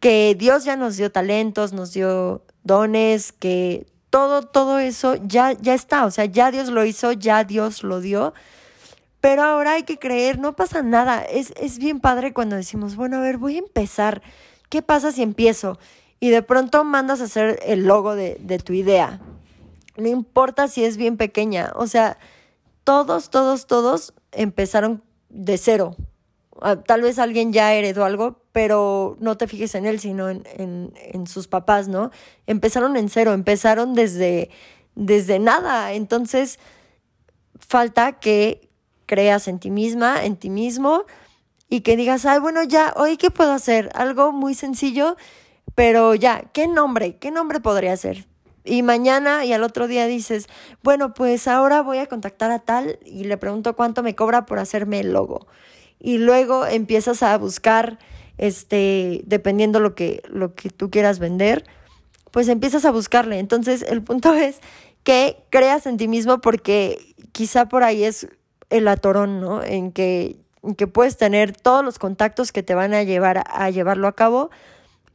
que 0.00 0.34
Dios 0.36 0.64
ya 0.64 0.76
nos 0.76 0.96
dio 0.96 1.12
talentos, 1.12 1.72
nos 1.72 1.92
dio 1.92 2.42
dones, 2.64 3.32
que 3.32 3.86
todo, 4.08 4.42
todo 4.42 4.78
eso 4.78 5.16
ya, 5.24 5.52
ya 5.52 5.74
está, 5.74 6.04
o 6.04 6.10
sea, 6.10 6.24
ya 6.24 6.50
Dios 6.50 6.68
lo 6.68 6.84
hizo, 6.84 7.12
ya 7.12 7.44
Dios 7.44 7.82
lo 7.82 8.00
dio. 8.00 8.34
Pero 9.20 9.42
ahora 9.42 9.74
hay 9.74 9.82
que 9.82 9.98
creer, 9.98 10.38
no 10.38 10.56
pasa 10.56 10.82
nada. 10.82 11.22
Es, 11.22 11.52
es 11.60 11.78
bien 11.78 12.00
padre 12.00 12.32
cuando 12.32 12.56
decimos, 12.56 12.96
bueno, 12.96 13.18
a 13.18 13.20
ver, 13.20 13.36
voy 13.36 13.56
a 13.56 13.60
empezar. 13.60 14.22
¿Qué 14.70 14.80
pasa 14.82 15.12
si 15.12 15.22
empiezo? 15.22 15.78
Y 16.20 16.30
de 16.30 16.42
pronto 16.42 16.84
mandas 16.84 17.20
a 17.20 17.24
hacer 17.24 17.60
el 17.64 17.84
logo 17.84 18.14
de, 18.14 18.38
de 18.40 18.58
tu 18.58 18.72
idea. 18.72 19.20
No 19.96 20.08
importa 20.08 20.68
si 20.68 20.84
es 20.84 20.96
bien 20.96 21.18
pequeña. 21.18 21.72
O 21.74 21.86
sea, 21.86 22.16
todos, 22.84 23.28
todos, 23.28 23.66
todos 23.66 24.14
empezaron 24.32 25.02
de 25.28 25.58
cero. 25.58 25.96
Ah, 26.62 26.76
tal 26.76 27.02
vez 27.02 27.18
alguien 27.18 27.52
ya 27.52 27.74
heredó 27.74 28.04
algo, 28.04 28.39
pero 28.52 29.16
no 29.20 29.36
te 29.36 29.46
fijes 29.46 29.74
en 29.74 29.86
él, 29.86 30.00
sino 30.00 30.28
en, 30.28 30.44
en, 30.56 30.92
en 30.96 31.26
sus 31.26 31.46
papás, 31.46 31.88
¿no? 31.88 32.10
Empezaron 32.46 32.96
en 32.96 33.08
cero, 33.08 33.32
empezaron 33.32 33.94
desde, 33.94 34.50
desde 34.94 35.38
nada. 35.38 35.92
Entonces, 35.92 36.58
falta 37.58 38.18
que 38.18 38.68
creas 39.06 39.48
en 39.48 39.58
ti 39.58 39.70
misma, 39.70 40.24
en 40.24 40.36
ti 40.36 40.50
mismo, 40.50 41.04
y 41.68 41.82
que 41.82 41.96
digas, 41.96 42.26
ay, 42.26 42.40
bueno, 42.40 42.64
ya, 42.64 42.92
hoy, 42.96 43.16
¿qué 43.16 43.30
puedo 43.30 43.52
hacer? 43.52 43.90
Algo 43.94 44.32
muy 44.32 44.54
sencillo, 44.54 45.16
pero 45.76 46.14
ya, 46.16 46.50
¿qué 46.52 46.66
nombre? 46.66 47.16
¿Qué 47.16 47.30
nombre 47.30 47.60
podría 47.60 47.96
ser? 47.96 48.26
Y 48.64 48.82
mañana 48.82 49.44
y 49.44 49.52
al 49.52 49.62
otro 49.62 49.86
día 49.86 50.06
dices, 50.06 50.48
bueno, 50.82 51.14
pues 51.14 51.48
ahora 51.48 51.80
voy 51.82 51.98
a 51.98 52.06
contactar 52.06 52.50
a 52.50 52.58
tal 52.58 52.98
y 53.06 53.24
le 53.24 53.36
pregunto 53.36 53.74
cuánto 53.76 54.02
me 54.02 54.14
cobra 54.14 54.46
por 54.46 54.58
hacerme 54.58 55.00
el 55.00 55.12
logo. 55.12 55.46
Y 55.98 56.18
luego 56.18 56.66
empiezas 56.66 57.22
a 57.22 57.36
buscar, 57.38 57.98
este, 58.40 59.20
dependiendo 59.26 59.80
lo 59.80 59.94
que, 59.94 60.22
lo 60.30 60.54
que 60.54 60.70
tú 60.70 60.90
quieras 60.90 61.18
vender, 61.18 61.62
pues 62.30 62.48
empiezas 62.48 62.86
a 62.86 62.90
buscarle. 62.90 63.38
Entonces, 63.38 63.82
el 63.82 64.02
punto 64.02 64.32
es 64.34 64.60
que 65.04 65.36
creas 65.50 65.86
en 65.86 65.98
ti 65.98 66.08
mismo 66.08 66.40
porque 66.40 67.14
quizá 67.32 67.68
por 67.68 67.84
ahí 67.84 68.02
es 68.02 68.28
el 68.70 68.88
atorón, 68.88 69.40
¿no? 69.40 69.62
En 69.62 69.92
que, 69.92 70.38
que 70.78 70.86
puedes 70.86 71.18
tener 71.18 71.54
todos 71.54 71.84
los 71.84 71.98
contactos 71.98 72.50
que 72.50 72.62
te 72.62 72.74
van 72.74 72.94
a 72.94 73.02
llevar 73.02 73.44
a 73.46 73.68
llevarlo 73.68 74.08
a 74.08 74.16
cabo, 74.16 74.50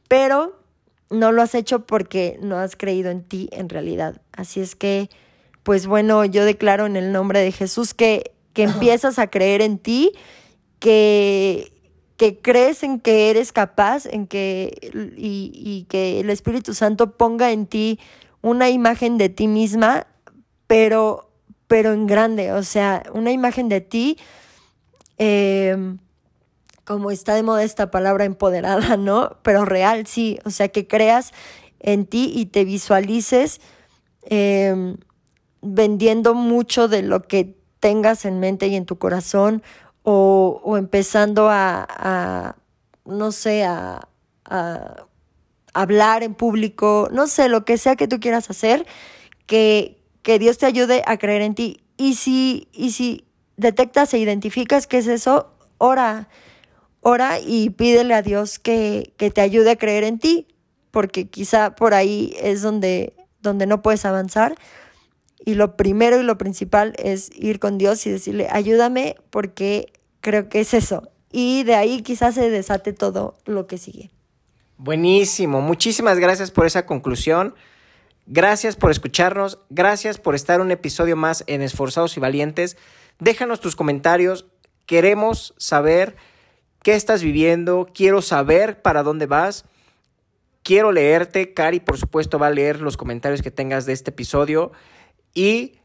pero 0.06 0.60
no 1.10 1.32
lo 1.32 1.42
has 1.42 1.56
hecho 1.56 1.84
porque 1.84 2.38
no 2.40 2.58
has 2.58 2.76
creído 2.76 3.10
en 3.10 3.24
ti 3.24 3.48
en 3.50 3.68
realidad. 3.68 4.20
Así 4.30 4.60
es 4.60 4.76
que, 4.76 5.10
pues 5.64 5.88
bueno, 5.88 6.24
yo 6.24 6.44
declaro 6.44 6.86
en 6.86 6.94
el 6.94 7.10
nombre 7.10 7.40
de 7.40 7.50
Jesús 7.50 7.92
que, 7.92 8.34
que 8.52 8.62
empiezas 8.70 9.18
a 9.18 9.26
creer 9.30 9.62
en 9.62 9.78
ti, 9.78 10.12
que, 10.78 11.72
que 12.16 12.40
crees 12.40 12.82
en 12.82 13.00
que 13.00 13.30
eres 13.30 13.52
capaz, 13.52 14.06
en 14.06 14.26
que, 14.26 14.90
y, 15.16 15.52
y 15.54 15.86
que 15.88 16.20
el 16.20 16.30
Espíritu 16.30 16.74
Santo 16.74 17.16
ponga 17.16 17.52
en 17.52 17.66
ti 17.66 17.98
una 18.42 18.70
imagen 18.70 19.18
de 19.18 19.28
ti 19.28 19.48
misma, 19.48 20.06
pero 20.66 21.26
pero 21.68 21.92
en 21.92 22.06
grande, 22.06 22.52
o 22.52 22.62
sea, 22.62 23.02
una 23.12 23.32
imagen 23.32 23.68
de 23.68 23.80
ti, 23.80 24.18
em, 25.18 25.98
como 26.84 27.10
está 27.10 27.34
de 27.34 27.42
moda 27.42 27.64
esta 27.64 27.90
palabra 27.90 28.24
empoderada, 28.24 28.96
¿no? 28.96 29.36
Pero 29.42 29.64
real, 29.64 30.06
sí, 30.06 30.38
o 30.44 30.50
sea, 30.50 30.68
que 30.68 30.86
creas 30.86 31.32
en 31.80 32.06
ti 32.06 32.32
y 32.34 32.46
te 32.46 32.64
visualices 32.64 33.60
em, 34.22 34.96
vendiendo 35.62 36.34
mucho 36.34 36.88
de 36.88 37.02
lo 37.02 37.22
que 37.22 37.56
tengas 37.80 38.24
en 38.24 38.40
mente 38.40 38.68
y 38.68 38.76
en 38.76 38.86
tu 38.86 38.98
corazón 38.98 39.62
o, 40.08 40.60
o 40.62 40.76
empezando 40.76 41.48
a, 41.50 42.54
no 43.04 43.32
sé, 43.32 43.64
a, 43.64 44.08
hablar 45.74 46.22
en 46.22 46.34
público, 46.34 47.08
no 47.10 47.26
sé, 47.26 47.48
lo 47.48 47.64
que 47.64 47.76
sea 47.76 47.96
que 47.96 48.06
tú 48.06 48.20
quieras 48.20 48.48
hacer, 48.48 48.86
que, 49.46 50.00
que 50.22 50.38
Dios 50.38 50.58
te 50.58 50.66
ayude 50.66 51.02
a 51.06 51.18
creer 51.18 51.42
en 51.42 51.56
ti. 51.56 51.82
Y 51.96 52.14
si, 52.14 52.68
y 52.72 52.92
si 52.92 53.24
detectas 53.56 54.14
e 54.14 54.18
identificas 54.18 54.86
qué 54.86 54.98
es 54.98 55.08
eso, 55.08 55.52
ora, 55.78 56.28
ora 57.00 57.40
y 57.40 57.70
pídele 57.70 58.14
a 58.14 58.22
Dios 58.22 58.60
que, 58.60 59.12
que 59.16 59.32
te 59.32 59.40
ayude 59.40 59.72
a 59.72 59.76
creer 59.76 60.04
en 60.04 60.20
ti, 60.20 60.46
porque 60.92 61.28
quizá 61.28 61.74
por 61.74 61.94
ahí 61.94 62.32
es 62.40 62.62
donde, 62.62 63.12
donde 63.42 63.66
no 63.66 63.82
puedes 63.82 64.04
avanzar. 64.04 64.54
Y 65.44 65.54
lo 65.54 65.76
primero 65.76 66.20
y 66.20 66.22
lo 66.22 66.38
principal 66.38 66.94
es 66.96 67.28
ir 67.34 67.58
con 67.58 67.76
Dios 67.76 68.06
y 68.06 68.10
decirle, 68.10 68.48
ayúdame 68.50 69.16
porque 69.30 69.92
creo 70.26 70.48
que 70.48 70.58
es 70.58 70.74
eso. 70.74 71.08
Y 71.30 71.62
de 71.62 71.76
ahí 71.76 72.02
quizás 72.02 72.34
se 72.34 72.50
desate 72.50 72.92
todo 72.92 73.38
lo 73.44 73.68
que 73.68 73.78
sigue. 73.78 74.10
Buenísimo, 74.76 75.60
muchísimas 75.60 76.18
gracias 76.18 76.50
por 76.50 76.66
esa 76.66 76.84
conclusión. 76.84 77.54
Gracias 78.26 78.74
por 78.74 78.90
escucharnos, 78.90 79.60
gracias 79.70 80.18
por 80.18 80.34
estar 80.34 80.60
un 80.60 80.72
episodio 80.72 81.14
más 81.14 81.44
en 81.46 81.62
Esforzados 81.62 82.16
y 82.16 82.20
Valientes. 82.20 82.76
Déjanos 83.20 83.60
tus 83.60 83.76
comentarios, 83.76 84.46
queremos 84.84 85.54
saber 85.58 86.16
qué 86.82 86.96
estás 86.96 87.22
viviendo, 87.22 87.86
quiero 87.94 88.20
saber 88.20 88.82
para 88.82 89.04
dónde 89.04 89.26
vas. 89.26 89.64
Quiero 90.64 90.90
leerte, 90.90 91.54
Cari 91.54 91.78
por 91.78 91.98
supuesto 91.98 92.40
va 92.40 92.48
a 92.48 92.50
leer 92.50 92.80
los 92.80 92.96
comentarios 92.96 93.42
que 93.42 93.52
tengas 93.52 93.86
de 93.86 93.92
este 93.92 94.10
episodio 94.10 94.72
y 95.34 95.78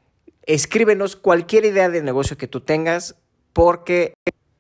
escríbenos 0.48 1.16
cualquier 1.16 1.66
idea 1.66 1.90
de 1.90 2.02
negocio 2.02 2.38
que 2.38 2.48
tú 2.48 2.62
tengas 2.62 3.21
porque 3.54 4.14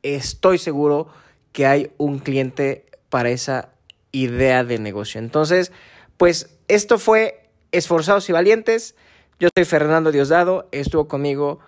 estoy 0.03 0.57
seguro 0.57 1.07
que 1.51 1.65
hay 1.65 1.91
un 1.97 2.19
cliente 2.19 2.85
para 3.09 3.29
esa 3.29 3.69
idea 4.11 4.63
de 4.63 4.79
negocio. 4.79 5.19
Entonces, 5.19 5.71
pues 6.17 6.57
esto 6.67 6.99
fue 6.99 7.49
Esforzados 7.71 8.29
y 8.29 8.33
Valientes. 8.33 8.95
Yo 9.39 9.49
soy 9.55 9.65
Fernando 9.65 10.11
Diosdado, 10.11 10.67
estuvo 10.71 11.07
conmigo 11.07 11.59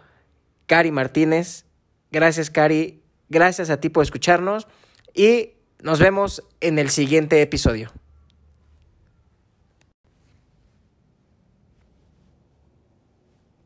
Cari 0.67 0.91
Martínez. 0.91 1.65
Gracias, 2.11 2.49
Cari. 2.49 3.01
Gracias 3.29 3.69
a 3.69 3.79
ti 3.79 3.89
por 3.89 4.03
escucharnos 4.03 4.67
y 5.13 5.53
nos 5.81 5.99
vemos 5.99 6.43
en 6.61 6.77
el 6.77 6.89
siguiente 6.89 7.41
episodio. 7.41 7.91